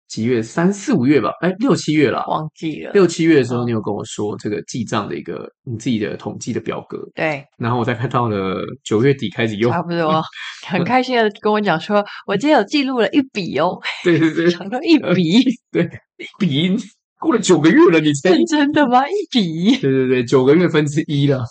[0.07, 0.41] 几月？
[0.41, 10.23] 三四五月吧，哎，六七月了，忘记了，六七月的时候你有跟我说这个记账的一个你自己的统计的表格，对，然后我再看到了九月底开始用，差不多，
[10.65, 15.83] 很开心的跟我讲说，我今天有记录了一笔哦，对对对，讲到一笔， 对，
[16.17, 16.77] 一笔。
[17.25, 19.01] 过了九个月了，你才真的吗？
[19.07, 19.77] 一笔？
[19.77, 21.43] 对对对，九个月分之一了。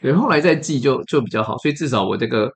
[0.00, 2.48] 对，后来再记就就比较好，所以至少我这个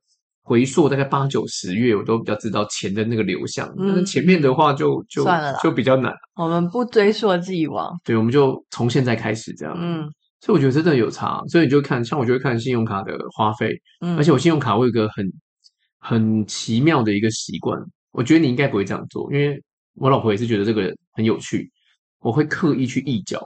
[0.45, 3.67] 回溯大概八九十月，我都比较知道钱的那个流向。
[3.77, 6.15] 嗯，但前面的话就就算了啦，就比较难。
[6.37, 9.77] 我们不追溯既往，对，我们就从现在开始这样。
[9.79, 10.09] 嗯，
[10.41, 11.43] 所以我觉得真的有差。
[11.49, 13.75] 所以你就看，像我就会看信用卡的花费。
[14.01, 15.27] 嗯，而且我信用卡我有一个很
[15.99, 17.79] 很奇妙的一个习惯，
[18.13, 19.61] 我觉得你应该不会这样做，因为
[19.97, 21.71] 我老婆也是觉得这个很有趣。
[22.25, 23.39] 我会刻意去一缴，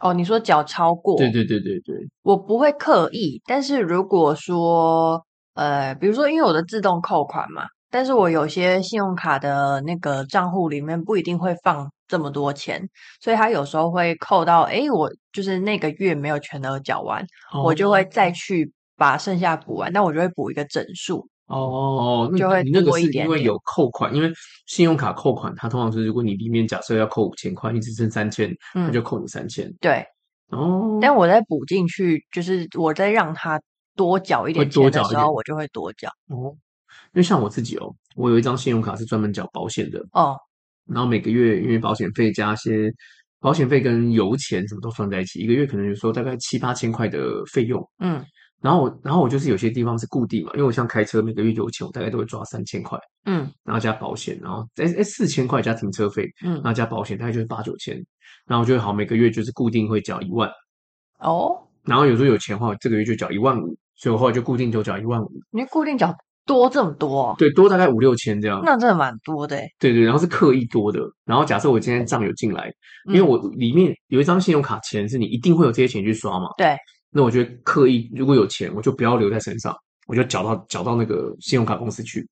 [0.00, 1.18] 哦，你说缴超过？
[1.18, 5.20] 对对对对对，我不会刻意，但是如果说，
[5.54, 12.88] 呃，比如说因为我的自动扣款嘛，但是我有些信用卡的那个账户里面不一定会放这么多钱，
[13.20, 17.20] 所以他有时候会扣到，诶，我就是那个月没有全额缴完，
[17.52, 21.28] 哦，我就会再去把剩下补完，但我就会补一个整数。
[21.46, 24.32] 哦，那就会多一点点，因为有扣款，因为
[24.66, 29.72] 信用卡扣款，它通常是如果你里面假设要扣五千块，你只剩三千，那就扣你三千。
[29.80, 30.04] 对，
[30.50, 33.60] 哦，但我再补进去，就是我再让他
[33.94, 36.08] 多缴一点钱的时候，我就会多缴。
[36.28, 36.50] 哦，
[37.12, 40.36] 因为像我自己哦，我有一张信用卡是专门缴保险的哦，
[40.88, 42.92] 然后每个月因为保险费加些
[43.38, 48.20] 保险费跟油钱什么都放在一起，一个月可能有时候大概七八千块的费用，嗯。
[48.62, 57.94] 然后我，然后我就是有些地方是固定嘛，因为我像开车，每个月油钱我大概都会抓三千块，嗯，然后加保险，然后哎哎四千块加停车费，嗯，然后加保险大概就是八九千，
[58.46, 60.50] 然后我就好每个月就是固定会缴一万，
[61.20, 65.30] 哦，然后有时候有钱的话，这个月就缴一万五，所以我后来就固定就缴一万五。
[65.50, 66.12] 你固定缴
[66.44, 67.34] 多这么多？
[67.38, 68.60] 对，多大概五六千这样。
[68.64, 69.56] 那真的蛮多的。
[69.78, 71.00] 对对，然后是刻意多的。
[71.24, 72.72] 然后假设我今天账有进来，
[73.12, 76.76] 因为我里面有一张信用卡钱是你一定会有这些钱去刷嘛，对。
[77.10, 79.74] 那我觉得刻意，如果有钱，我就不要留在身上，
[80.06, 82.28] 我就缴到缴到那个信用卡公司去，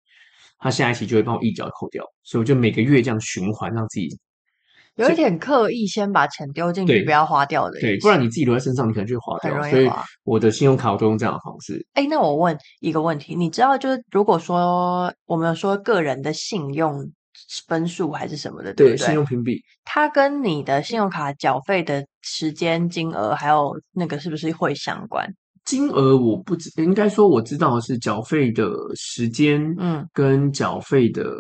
[0.59, 4.09] 他下一期就会帮我一缴扣掉，所以我就每个月这样循环，让自己
[4.97, 7.81] 有一点刻意先把钱丢进去，不要花掉的。
[7.81, 9.71] 对，不然你自己留在身上，你可能就会花掉。
[9.71, 9.91] 所以
[10.25, 11.85] 我的信用卡我都用这样的方式。
[11.95, 17.11] 哎，那我问一个问题，你知道，就是如果说我们说个人的信用。
[17.67, 18.97] 分数还是什么的，对？
[18.97, 25.27] 信用评比，它跟你的信用卡缴费的时间、金额，还有那个是不是会相关？
[25.65, 31.35] 金额我不知，应该说我知道是缴费的时间，嗯，跟缴费的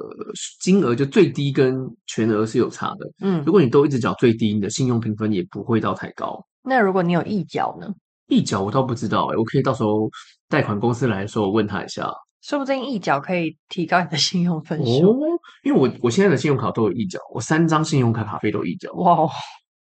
[0.61, 3.43] 金额就最低跟全额是有差的，嗯。
[3.45, 6.43] 如果你都一直缴最低，你的信用评分也不会到太高。
[6.62, 7.87] 那如果你有一缴呢？
[8.29, 10.09] 一缴我倒不知道，欸，我可以到时候
[10.49, 12.11] 贷款公司来的时候我问他一下。
[12.44, 15.16] 说不定一角可以提高你的信用分数哦，
[15.62, 18.92] 因为我我现在的信用卡都有一角，我三张信用卡卡费都有预缴。
[18.92, 19.26] 哇，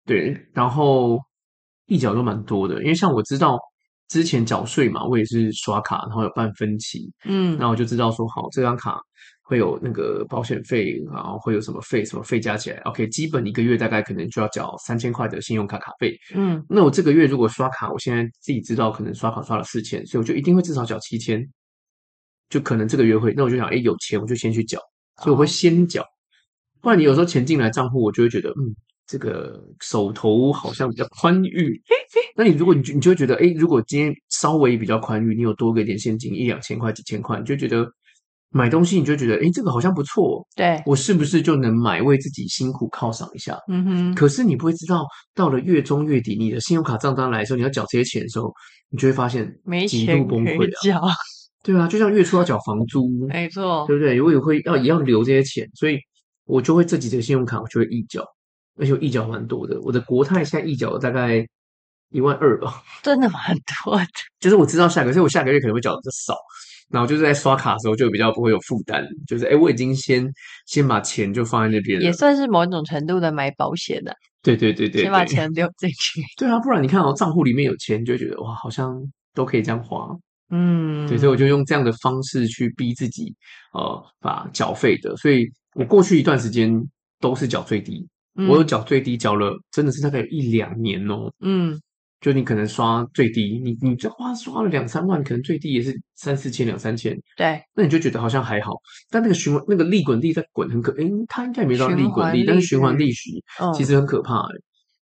[0.05, 1.19] 对，然后
[1.87, 3.59] 一角都蛮多的，因为像我知道
[4.07, 8.97] 之前缴税嘛，我也是刷卡，然后有办分期，嗯，那我就知道说好这张卡
[9.41, 21.45] 会有那个保险费，然后会有什么费，什么费加起来，OK，基本一个月大概可能就要缴三千块的信用卡卡费，嗯，那我这个月如果刷卡，我现在自己知道可能刷卡刷了四千，所以我就一定会至少缴七千。
[22.53, 24.77] 就可能这个月会，那我就想，哎，有钱我就先去缴，
[25.23, 26.05] 所以我会先缴。
[26.81, 28.75] 不然你有时候钱进来账户，我就会觉得，嗯，
[29.07, 31.81] 这个手头好像比较宽裕。
[32.37, 37.87] 那你如果你就你就会觉得，哎，如果今天稍微比较宽裕，你有多个一点现金一两千块、几千块，你就觉得
[38.51, 43.57] 买东西你就觉得，哎，这个好像不错，对，我是不是就能买，为自己辛苦犒赏一下？
[43.67, 44.13] 嗯哼。
[44.13, 48.53] 可是你不会知道，到了月中月底，你的信用卡账单来的时候，你要缴这些钱的时候，
[48.91, 51.15] 你就会发现没极度崩溃啊！
[51.63, 54.21] 对啊，就像月初要缴房租，没错，对不对？
[54.21, 55.97] 我也会要也要留这些钱，所以
[56.45, 58.21] 我就会这几个信用卡我就会一缴，
[58.77, 59.79] 而且我一缴蛮多的。
[59.81, 61.47] 我的国泰现在一缴大概
[62.11, 64.05] 一万二吧，真的蛮多的。
[64.41, 66.35] 就是我知道下个，所以我下个月可能会缴的少，
[66.89, 70.29] 然后就是在刷卡的时候就比较不会有负担，就是哎，我已经先
[70.65, 74.13] 先把钱就放在那边了，也算是某种程度的买保险的。
[74.41, 76.21] 对对对对，先把钱留进去。
[76.37, 79.01] 对啊，不然你看哦，账户里面有钱，就会觉得哇，好像
[79.33, 80.09] 都可以这样花。
[80.55, 83.33] 嗯，对，所以我就用这样的方式去逼自己，
[83.73, 85.17] 呃，把缴费的。
[85.17, 86.71] 所以我过去一段时间
[87.19, 91.31] 都是缴最低，嗯、我有缴最低，缴了真的是大概有一两年哦。
[91.39, 91.79] 嗯，
[92.21, 97.17] 就你可能刷最低，你你这花刷了两三万，可能最低也是三四千、两三千。
[97.35, 98.73] 对，那你就觉得好像还好，
[99.09, 103.43] 但那个循环那个利滚利在滚，很可，诶，它应该也没到利滚利，但是循环利息
[103.75, 104.61] 其实很可怕诶。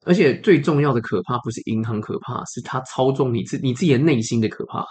[0.04, 4.84] 而且最重要的可怕不是银行可怕，是它操纵你自你自己的内心的可怕。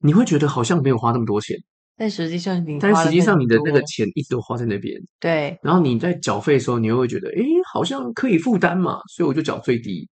[0.00, 1.56] 你会觉得好像没有花那么多钱，
[1.96, 4.98] 但实际上你，但实际上你的那个钱一直都花在那边。
[5.18, 10.08] 对，然后你在缴费的时候，你又会觉得，诶，好像可以负担嘛，所以我就缴最低，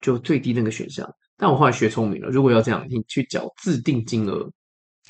[0.00, 1.08] 就最低那个选项。
[1.36, 4.48] 但我后来学聪明了，如果要这样，你去缴自定金额，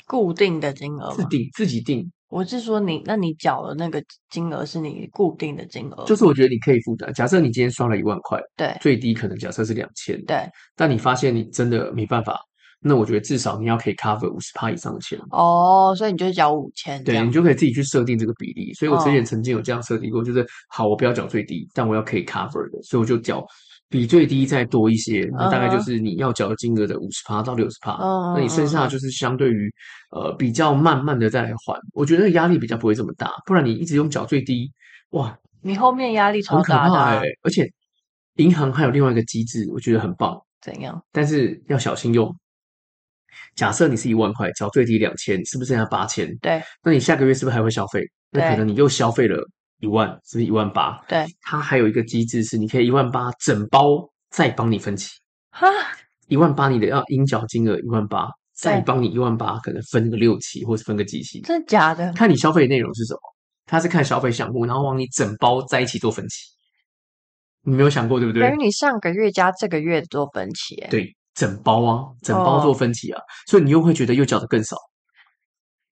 [0.07, 2.11] 固定的金额，自定自己定。
[2.27, 7.13] 我是说你，那你缴的那个金额是你固定的金额，就是我觉得你可以负担。
[7.13, 10.37] 假设你今天刷了一万块，对，最低可能假设是两千，对，
[10.75, 12.41] 但你发现你真的没办法。
[12.87, 18.71] 那我觉得至少你要可以 cover 五十趴以上的钱哦，所以你就缴五千，对，你就可以自己去设定这个比例。
[18.75, 23.43] 所以我之前曾经有这样设定过，就是好，我不要缴最低，但我要可以 cover 的，所以我就缴
[23.89, 27.97] 比最低再多一些，那大概就是你要缴的金额的五十趴到六十趴。
[28.35, 29.73] 那你剩下就是相对于
[30.11, 33.31] 呃比较慢慢的再来还，我觉得压力比较不会这么大。
[33.47, 34.71] 不然你一直用缴最低，
[35.09, 37.67] 哇，你后面压力超大的，欸，而且
[38.35, 40.39] 银行还有另外一个机制，我觉得很棒。
[40.61, 41.01] 怎样？
[41.11, 42.31] 但是要小心用。
[43.55, 46.33] 假设你是一万块，缴最低两千，是不是剩下八千？
[46.37, 48.03] 对，那你下个月是不是还会消费？
[48.31, 49.37] 那可能你又消费了
[49.79, 50.99] 一万，是不是一万八？
[51.07, 55.09] 对，它还有一个机制是，你可以一万八整包再帮你分期。
[55.51, 55.67] 哈，
[56.27, 61.41] 一万八你的要应缴金额一万八，再帮你一万八，可能分个六期或是分个几期？
[61.41, 62.11] 真的假的？
[62.13, 63.19] 看你消费的内容是什么，
[63.65, 66.43] 它是看消费项目，然后往你整包在一起做分期。
[67.67, 68.43] 你没有想过对不对？
[68.43, 71.15] 等于你上个月加这个月做分期，对。
[71.35, 74.75] 整包啊，整包做分期啊，哦、所以你又会觉得又缴的更少。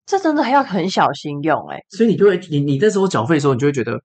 [0.06, 3.98] 这真的还要很小心用哎、欸、所以你就会，你你那时候缴费的时候，你就会觉得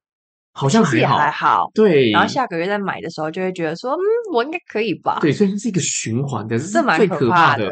[0.53, 2.11] 好像还好，还好，对。
[2.11, 5.19] 然后下个月再买的时候，就会觉得说，嗯，我应该可以吧？
[5.21, 7.69] 对，所以是一个循环的，这是最可怕的。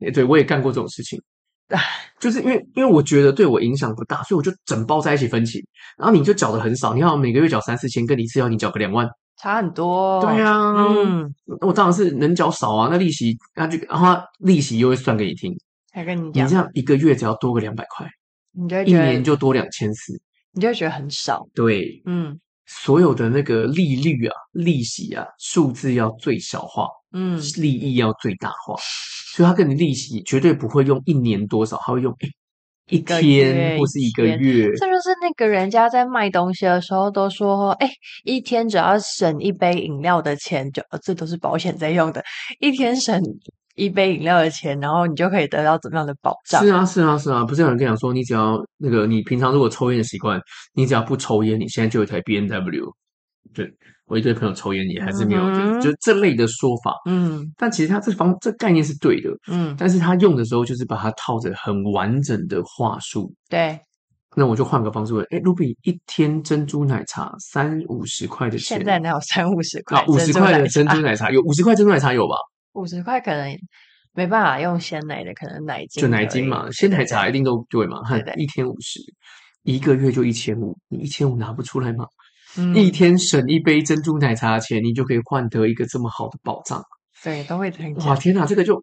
[0.00, 1.20] 诶对，我也干过这种事情，
[2.18, 5.64] 就是因为因为我觉得对我影响不大，所以我就整包在一起分期，
[5.96, 9.08] 然后你就缴的很少，你看我每个月缴三四千，跟你一次要你缴个两万。
[9.40, 15.56] 差很多，对呀，嗯，我当然是能缴少啊，那利息，那就然后利息又会算给你听，
[15.92, 18.04] 才跟你讲，你这样一个月只要多个两百块，
[18.52, 20.20] 你就一年就多两千四，
[20.52, 28.74] 你就会觉得很少，对，嗯，所有的那个利率啊、利息啊，数字要最小化，嗯，利益要最大化，
[29.36, 32.12] 所以他跟你利息绝对不会用一年多少，他会用
[32.88, 37.88] 一天或是一个月，这就是那个人家在卖东西的时候都说，哎，
[38.24, 42.24] 一天只要省一杯饮料的钱，就这都是保险在用的，
[42.60, 43.22] 一天省
[43.74, 46.64] 一杯饮料的钱，然后你就可以得到怎么样的保障？
[46.64, 50.40] 是啊，是啊，是啊，不是有人跟你讲说，你只要那个你平常如果抽烟的习惯，
[50.72, 52.92] 你只要不抽烟，你现在就有一台 B N W，
[53.54, 53.70] 对。
[54.08, 56.94] 我一堆朋友抽烟也还是没有，嗯、就就这类的说法。
[57.06, 59.30] 嗯，但其实他这方这概念是对的。
[59.48, 63.30] 嗯，但是他用的时候就是把它套着很完整的话术。
[63.50, 63.78] 对，
[64.34, 70.02] 那我就换个方式问：哎，Ruby，一天珍珠奶茶三五十块的钱，现在哪有三五十块？
[70.06, 72.34] 五十块的珍珠奶茶有五十块珍珠奶茶有吧？
[72.74, 73.54] 五十块可能
[74.14, 78.00] 没办法用鲜奶的，可能奶精就奶精嘛，鲜奶茶一定都对嘛？
[78.08, 79.00] 对，一天五十，
[79.64, 82.06] 一个月就一千五，你一千五拿不出来吗？
[82.56, 86.82] 嗯、一天省一杯珍珠奶茶的钱，你就可以换得一个这么好的保障。
[87.22, 87.94] 对，都会很。
[87.96, 88.82] 哇，天哪，这个就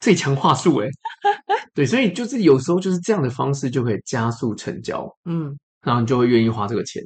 [0.00, 0.88] 最强话术诶
[1.74, 5.08] 对，所以就是有时候就是这样的方式就可以加速成交。
[5.24, 7.02] 嗯，然后你就会愿意花这个钱。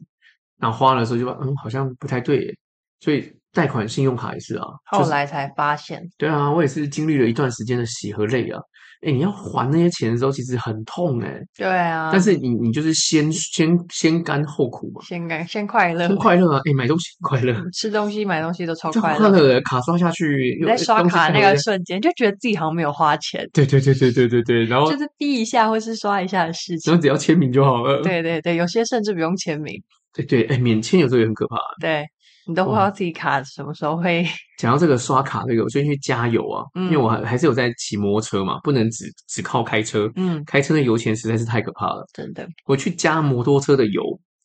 [0.59, 2.55] 然后花的时候就说，嗯，好像不太对耶。
[3.03, 4.64] 所以贷款信用卡也是啊。
[4.84, 6.00] 后来才发现。
[6.16, 8.61] 对啊，我也是经历了一段时间的喜和泪啊。
[9.05, 11.40] 哎，你要还那些钱的时候，其实很痛哎。
[11.57, 12.11] 对啊。
[12.12, 15.03] 但是你你就是先先先甘后苦嘛。
[15.05, 16.07] 先甘先快乐。
[16.07, 16.61] 先快乐啊！
[16.64, 17.53] 哎，买东西快乐。
[17.72, 19.30] 吃东西买东西都超快乐。
[19.32, 23.44] 的卡刷下去，你在刷卡那个瞬间，就觉得自己好像没有花钱。
[23.53, 24.64] 对对对对对对对。
[24.66, 26.92] 然后就是逼一下或是刷一下的事情。
[26.92, 28.00] 然后只要签名就好了。
[28.03, 29.74] 对对对，有些甚至不用签名。
[30.14, 31.57] 对对，哎，免签有时候也很可怕。
[31.80, 32.07] 对。
[32.47, 34.26] 你都不知道自己卡什么时候会。
[34.59, 40.11] 讲到这个刷卡这个，我最近去加油啊，嗯、因为我还还是有在骑摩托车嘛，不能只只靠开车。
[40.16, 42.49] 嗯，开车的油钱实在是太可怕了，真的。
[42.66, 44.03] 我去加摩托车的油，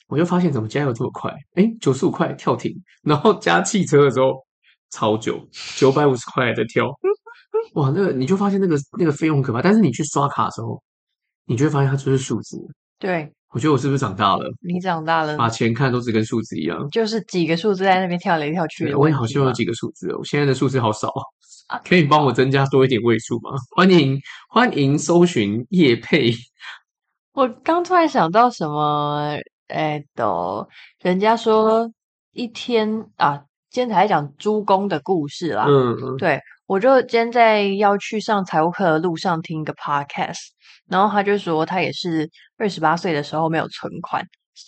[0.07, 1.31] 我就发现怎么加油这么快？
[1.55, 2.71] 哎，九十五块跳停，
[3.03, 4.33] 然后加汽车的时候
[4.91, 6.87] 超久，九百五十块在跳。
[7.73, 10.81] 哇，那个你就发现那个那个费用很可怕，但是你去刷卡的时候，
[11.45, 12.57] 你就会发现它就是数字。
[12.99, 13.31] 对。
[13.57, 14.47] 我觉得我是不是长大了？
[14.61, 18.93] 你长大了，把钱看都是跟数字一样，就是几个数字在那边跳来跳去。
[18.93, 21.11] 我也好希望有几个数字哦，我现在的数字好少
[21.65, 23.49] 啊，可以帮我增加多一点位数吗？
[23.75, 24.15] 欢迎
[24.47, 26.31] 欢迎搜寻叶配。
[27.33, 29.39] 我刚突然想到什么，
[29.69, 30.67] 哎，都
[31.01, 31.91] 人家说
[32.33, 33.41] 一天啊，
[33.71, 35.65] 今天才讲猪公的故事啦。
[35.67, 36.39] 嗯嗯，对。
[36.67, 40.49] 我就今天在要去上财务课的路上听一个 podcast，
[40.89, 44.21] 然后他就说他也是二十八岁的时候没有存款，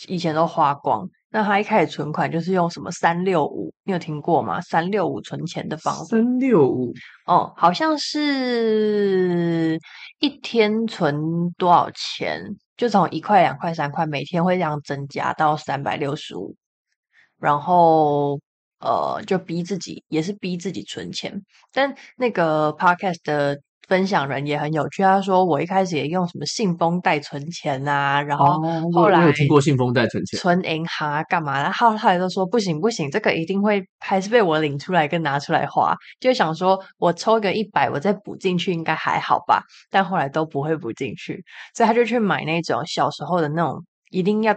[0.07, 1.05] 以前都花光。
[1.29, 4.61] 那他一开始存款就是用什么三六五，你有听过吗？
[4.61, 6.05] 三六五存钱的方法。
[6.05, 6.93] 三六五
[7.25, 9.77] 哦，好像是
[10.19, 12.41] 一天存多少钱，
[12.77, 16.55] 就从一块、两块、三块，每天会这样增加到三百六十五，
[17.37, 18.39] 然后。
[18.79, 21.33] 呃，就逼自己，也是逼自己存钱。
[21.73, 23.57] 但那个 podcast 的
[23.87, 28.61] 分享人也很有趣，他说我一开始也用什么信封袋存钱啊，然后
[28.93, 31.61] 后来我有听过信封袋存钱，存银行啊，干嘛？
[31.61, 35.95] 然后后来都说不行不行，这个一定会还是被我领出来跟拿出来花。
[36.19, 39.63] 就想说我抽个一百，我再补进去应该还好吧？
[39.89, 41.43] 但后来都不会补进去，
[41.75, 44.55] 所以他就去买那种小时候的那种一定要。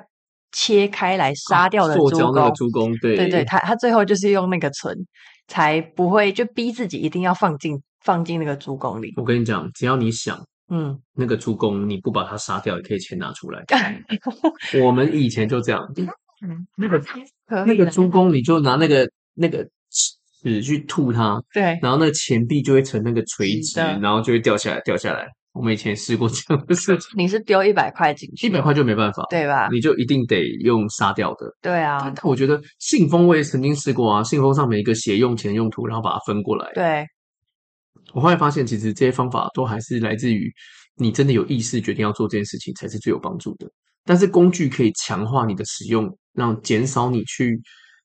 [0.53, 4.97] 切开来杀掉的猪公，做胶那个猪公，对对对，他他最后就是用那个存，
[5.49, 9.13] 才不会就逼自己一定要放进放进那个猪公里。
[9.17, 10.39] 我跟你讲，只要你想，
[10.71, 13.65] 嗯，那个猪公你不把它杀掉，也可以钱拿出来。
[14.83, 15.83] 我们以前就这样，
[16.47, 17.03] 嗯，那个
[17.67, 19.67] 那个猪公，你就拿那个那个
[20.43, 25.27] 纸去吐它，对，然后那个钱币就会成那个垂直，然后就会掉下来，掉下来。
[25.53, 29.69] 我们以前试过 这样的事情，你是丢一百块进去，一百块就没办法，对吧？
[29.71, 31.99] 你就一定得用杀掉的，对啊。
[32.03, 36.71] 但我觉得信封我也曾经试过啊，信封上面一个写用钱用途，然后把它分过来。
[36.75, 37.07] 对，
[38.15, 40.51] 我后来发现，其实这些方法都还是来自于
[40.97, 43.67] 你真的有意识决定要做这件事情，才是最有帮助的。
[44.05, 47.61] 但是工具可以强化你的使用，让减少你去。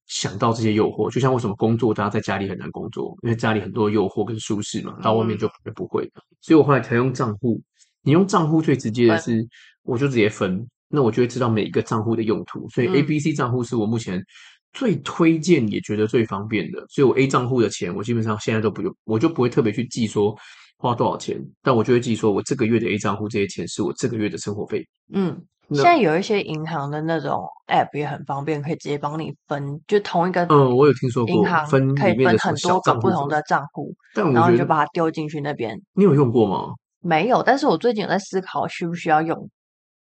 [0.08, 6.04] 想到这些诱惑，就像为什么工作大家在家里很难工作，因为家里很多诱惑跟舒适嘛，到外面就不会。
[6.16, 7.62] 嗯、所以我后来才用账户。
[8.04, 9.46] 你用账户最直接的是，
[9.84, 12.66] 我就直接分，那我就会知道每一个账户的用途。
[12.70, 14.24] 所以 A、B、C 账户是我目前
[14.72, 16.86] 最推荐也觉得最方便的。
[16.88, 20.34] 所以我 A 账户的钱，我基本上现在都不用，我就不会特别去记说
[20.78, 24.86] 花多少钱，但我就会记说我这个月的 A 账户这些钱是我这个月的生活费。
[25.14, 25.42] 嗯。
[25.72, 35.78] 现在有一些银行的那种 app 也很方便，可以直接帮你分，就同一个嗯，我有听说过银行分可以分很多个不同的账户，然后你就把它丢进去那边。
[35.94, 36.74] 你有用过吗？
[37.02, 39.38] 没有，但是我最近有在思考需不需要用。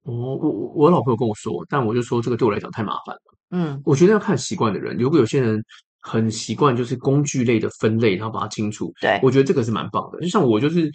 [0.03, 3.22] 哦，我我我老婆有跟我说，但我就说这个对我来讲太麻烦了。
[3.49, 5.59] 嗯，我觉得要看习惯的人，如果有些人
[6.08, 10.20] 很习惯就是工具类的分类，然后把它清楚，对，我觉得这个是蛮棒的。
[10.22, 10.89] 就像我就是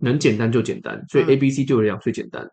[0.00, 2.44] 能简单就简单，所以 A、B、C 对我来讲最简单。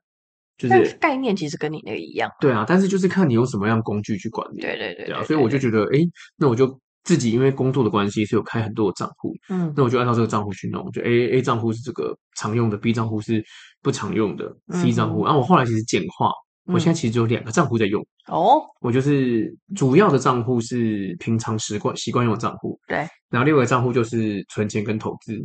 [0.55, 5.99] 就是概念其实跟你那个一样，对啊，但是就是看你用什么样工具去管理，对对对，对啊，所以我就觉得，哎，
[6.37, 13.43] 那我就自己因为工作的关系，是有开很多的账户，嗯，那我就按照这个账户去弄，就 A A 账户是这个常用的，B 账户是
[13.81, 16.31] 不常用的，C 账户，然后我后来其实简化，
[16.65, 22.97] 我现在其实只有两个账户在用，哦，我就是主要的账户是平常习惯习惯用的账户，对，
[23.29, 25.37] 然后另外一个账户就是存钱跟投资。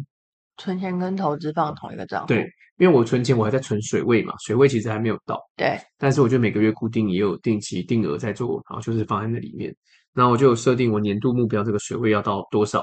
[0.59, 2.45] 存钱跟投资放同一个账户，对，
[2.79, 9.75] 因为我存钱我还在存水位嘛，水位其实还没有到，对，但是我觉得每个月固定也有定期定额在做，然后就是放在那里面，
[10.15, 12.83] 然后我就有设定我年度目标这个水位要到多少，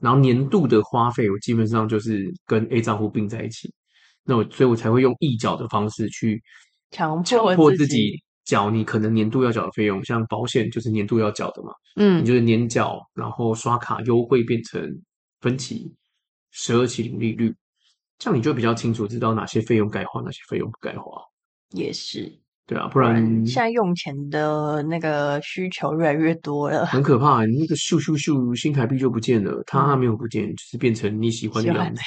[0.00, 3.72] 然后年度的花费我基本上就是跟 A 账户并在一起，
[4.24, 6.42] 那我所以我才会用一角的方式去
[6.90, 7.22] 强
[7.56, 14.82] 迫自己缴你可能年度要缴的费用，像保险就是年度要缴的嘛，嗯，你就是年缴，然后刷卡优惠变成
[15.40, 15.92] 分期。
[16.58, 17.54] 十二期零利率，
[18.18, 21.20] 这样你就比较清楚知道哪些费用该花，哪些费用不该花。
[21.72, 22.32] 也是，
[22.66, 27.44] 对啊，不然，现在用钱的那个需求越来越多了，很可怕。
[27.44, 32.00] 你那个咻咻咻新台币就不见了，它还没有不见，就是变成你喜欢的样子。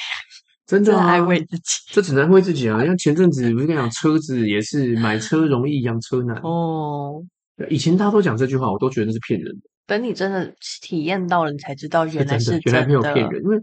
[0.70, 2.84] 真的、啊、安慰自己，这只能安慰自己啊。
[2.84, 7.20] 像前阵子不是跟你讲，车子也是买车容易养车难哦。
[7.68, 9.60] 以前大家都讲这句话，我都觉得那是骗人的。
[9.88, 13.42] 等你真的体验到了，你才知道原来是真的，原来没有骗人。
[13.42, 13.58] 因为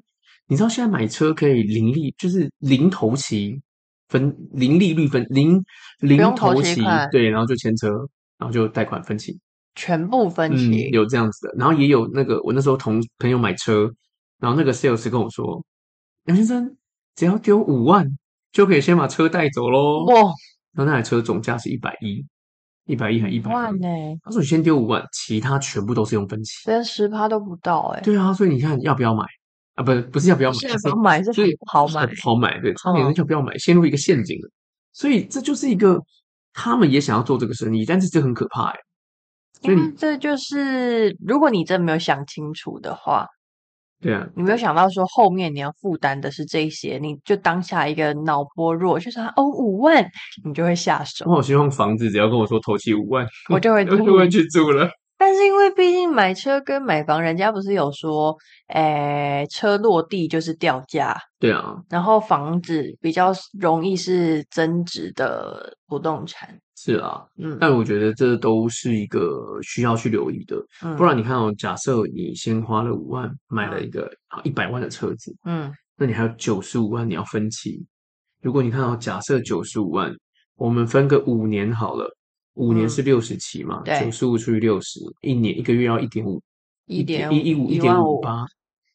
[0.48, 3.62] 你知道现在买车可以零利，就是零头期
[4.10, 5.64] 分零利率分零
[6.02, 7.88] 零头期，对，然后就签车，
[8.38, 9.40] 然后就贷款分期，
[9.76, 11.56] 全部分期、嗯、有这样子的。
[11.58, 13.90] 然后也有那个我那时候同朋友买车，
[14.40, 15.64] 然后那个 sales 跟我说，
[16.26, 16.76] 杨先生
[17.18, 18.08] 只要丢五万
[18.54, 20.06] 就可以先把车带走喽。
[20.06, 20.22] 哇！
[20.72, 22.26] 然后那台车总价是一百一。
[22.86, 23.88] 一百一还一百万呢？
[24.24, 28.00] 他说你先丢五万，其他全部都是用分期，连十趴都不到哎。
[28.00, 29.26] 对啊，所以你看要不要买
[29.76, 29.84] 啊？
[29.84, 32.58] 不不是要不要买，现在买是不好买，好买。
[32.62, 34.50] 对，差点人要不要买，陷入一个陷阱了。
[34.94, 36.02] 所以这就是一个
[36.54, 38.76] 他们也想要做这个生意，但是这很可怕哎。
[39.62, 43.28] 所以这就是如果你真没有想清楚的话。
[44.00, 50.08] 对啊，你没有想到说后面你要负担的是这些，你就当下一个脑波弱，就是哦五万，
[50.46, 51.26] 你就会下手。
[51.28, 54.88] 我好希望房子只要跟我说投期五万，我就会 我就会去住了。
[55.20, 58.38] 但是因为毕竟买车跟买房，人家不是有说，
[58.68, 66.60] 诶，车落地就是掉价，对啊，然后房子比较容易是增值的不动产。
[66.80, 77.84] 是啊，嗯，但我觉得这都是一个需要去留意的，嗯，不然你看哦，假设你先花了五万买了一个啊一百万的车子，嗯，那你还有九十五万你要分期。
[78.44, 80.16] 如果你看到假设九十五万，
[80.56, 82.16] 我们分个五年好了，
[82.54, 86.40] 五年是六十期嘛，对，九十五除以六十，一年一个月要一点五，
[86.86, 88.46] 一点一一五一点五八，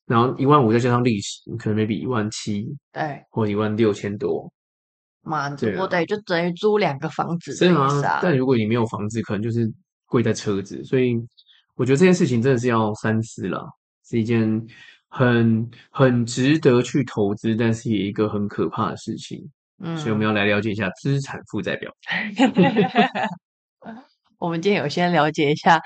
[0.07, 4.49] 然后一万五再加上利息，你可能 maybe 一万七，对，或一万六千多。
[5.22, 8.20] 妈的，我得就等于租两个房子，是啊。
[8.22, 9.70] 但如果你没有房子，可能就是
[10.06, 11.14] 贵在车子，所以
[11.76, 13.64] 我觉得这件事情真的是要三思了，
[14.06, 14.66] 是一件
[15.08, 19.38] 很很值得去投资，但是也一个很可怕的事情。
[19.84, 21.90] 嗯，所以我们要来了解一下资产负债表。
[24.38, 25.80] 我们今天有先了解一下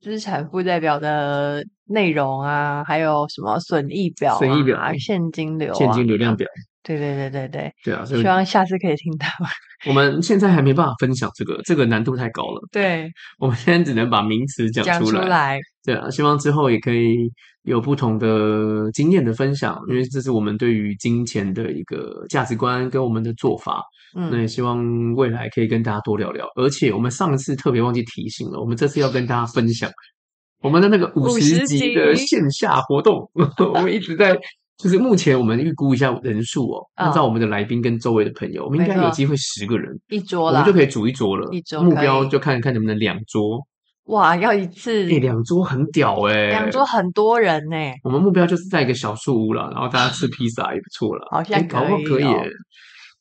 [0.00, 6.46] 资产负债表的内容啊，还有什么损益表、损益表啊、现金流、现金流量表。
[6.84, 9.26] 对对对对对，对啊，希望下次可以听到。
[9.88, 12.60] 我们现在还没办法分享这个，这个难度太高了。
[12.70, 13.10] 对，
[13.40, 14.98] 我们现在只能把名词讲出来。
[14.98, 15.58] 讲出来。
[15.82, 17.30] 对啊，希望之后也可以
[17.62, 23.82] 有不同的经验的分享，因为这是我们对于金钱的一个价值观跟我们的做法。
[24.16, 24.78] 嗯，那也希望
[25.14, 26.46] 未来可以跟大家多聊聊。
[26.56, 29.90] 而且我们上次特别忘记提醒了，我们这次要跟大家分享
[30.62, 33.30] 我们的那个五十集的线下活动，
[33.74, 34.38] 我们一直在。
[34.76, 41.48] 就是目前我们预估一下人数哦，按照我们的来宾跟周围的朋友，我们应该有机会十个人一桌了，我们就可以煮一桌了。
[41.52, 43.60] 一桌目标就看看能不能两桌。
[44.06, 45.08] 哇，要一次？
[45.08, 47.76] 诶两桌很屌诶两桌很多人呢。
[48.02, 51.26] 我们目标就是在一个小树屋了，然后大家吃披萨也不错了。
[51.30, 52.24] 好像可以，可以，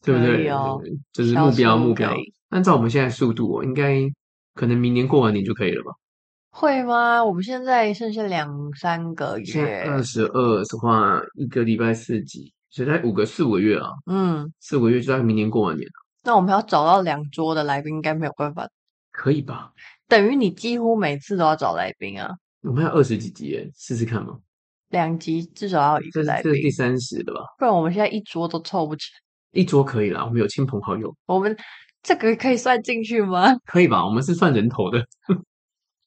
[0.03, 0.51] 对不对？
[1.13, 2.13] 就是目标目标。
[2.49, 4.01] 按照我们现在速度哦，应该
[4.55, 5.91] 可能明年过完年就可以了吧？
[6.55, 7.25] 会吗？
[7.25, 13.89] 我们现在剩下两三个月，二十二的话，一个礼拜四集，现在五个四五个月啊。
[14.05, 15.93] 嗯，四五个月就在明年过完年了。
[16.21, 18.69] 那我们要找到两桌的来宾，应该没有办法。
[19.11, 19.71] 可以吧？
[20.07, 22.29] 等于你几乎每次都要找来宾啊。
[22.61, 24.37] 我们要二十几集耶，试试看嘛。
[24.89, 27.39] 两集至少要一个来宾，这是第三十的吧？
[27.57, 29.07] 不然我们现在一桌都凑不成。
[29.53, 31.11] 一桌可以啦，我们有亲朋好友。
[31.25, 31.57] 我们
[32.03, 33.55] 这个可以算进去吗？
[33.65, 34.05] 可以吧？
[34.05, 35.03] 我们是算人头的。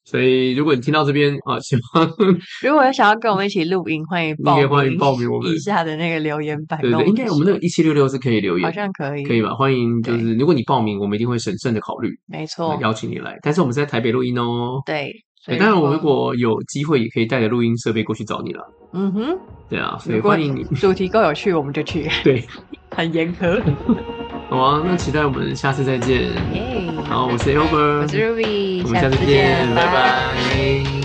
[0.08, 2.06] 所以，如果你听到这边啊，希望
[2.62, 6.80] 如果有想要跟我们一起录音，欢迎报名，欢迎报名我们以下的那个留言板。
[6.80, 9.52] 对对，应该我们那个一七六六是可以留言，好像可以，可以吧？
[9.54, 13.36] 欢迎，就是如果你报名，我们一定会审慎的考虑，没错，邀请你来。
[13.42, 15.12] 但是我们是在台北录音哦，对，
[15.58, 18.62] 当然我们如果有机会，也可以带着录音设备过去找你了。
[18.92, 19.38] 嗯哼，
[19.68, 20.62] 对啊，所以欢迎你。
[20.76, 22.08] 主题够有趣，我们就去。
[22.22, 22.44] 对，
[22.94, 23.60] 很严苛。
[24.48, 26.30] 好啊，那期待我们下次再见。
[27.08, 30.95] 好，我是 Albert，我是 Ruby，我们下次见，拜拜。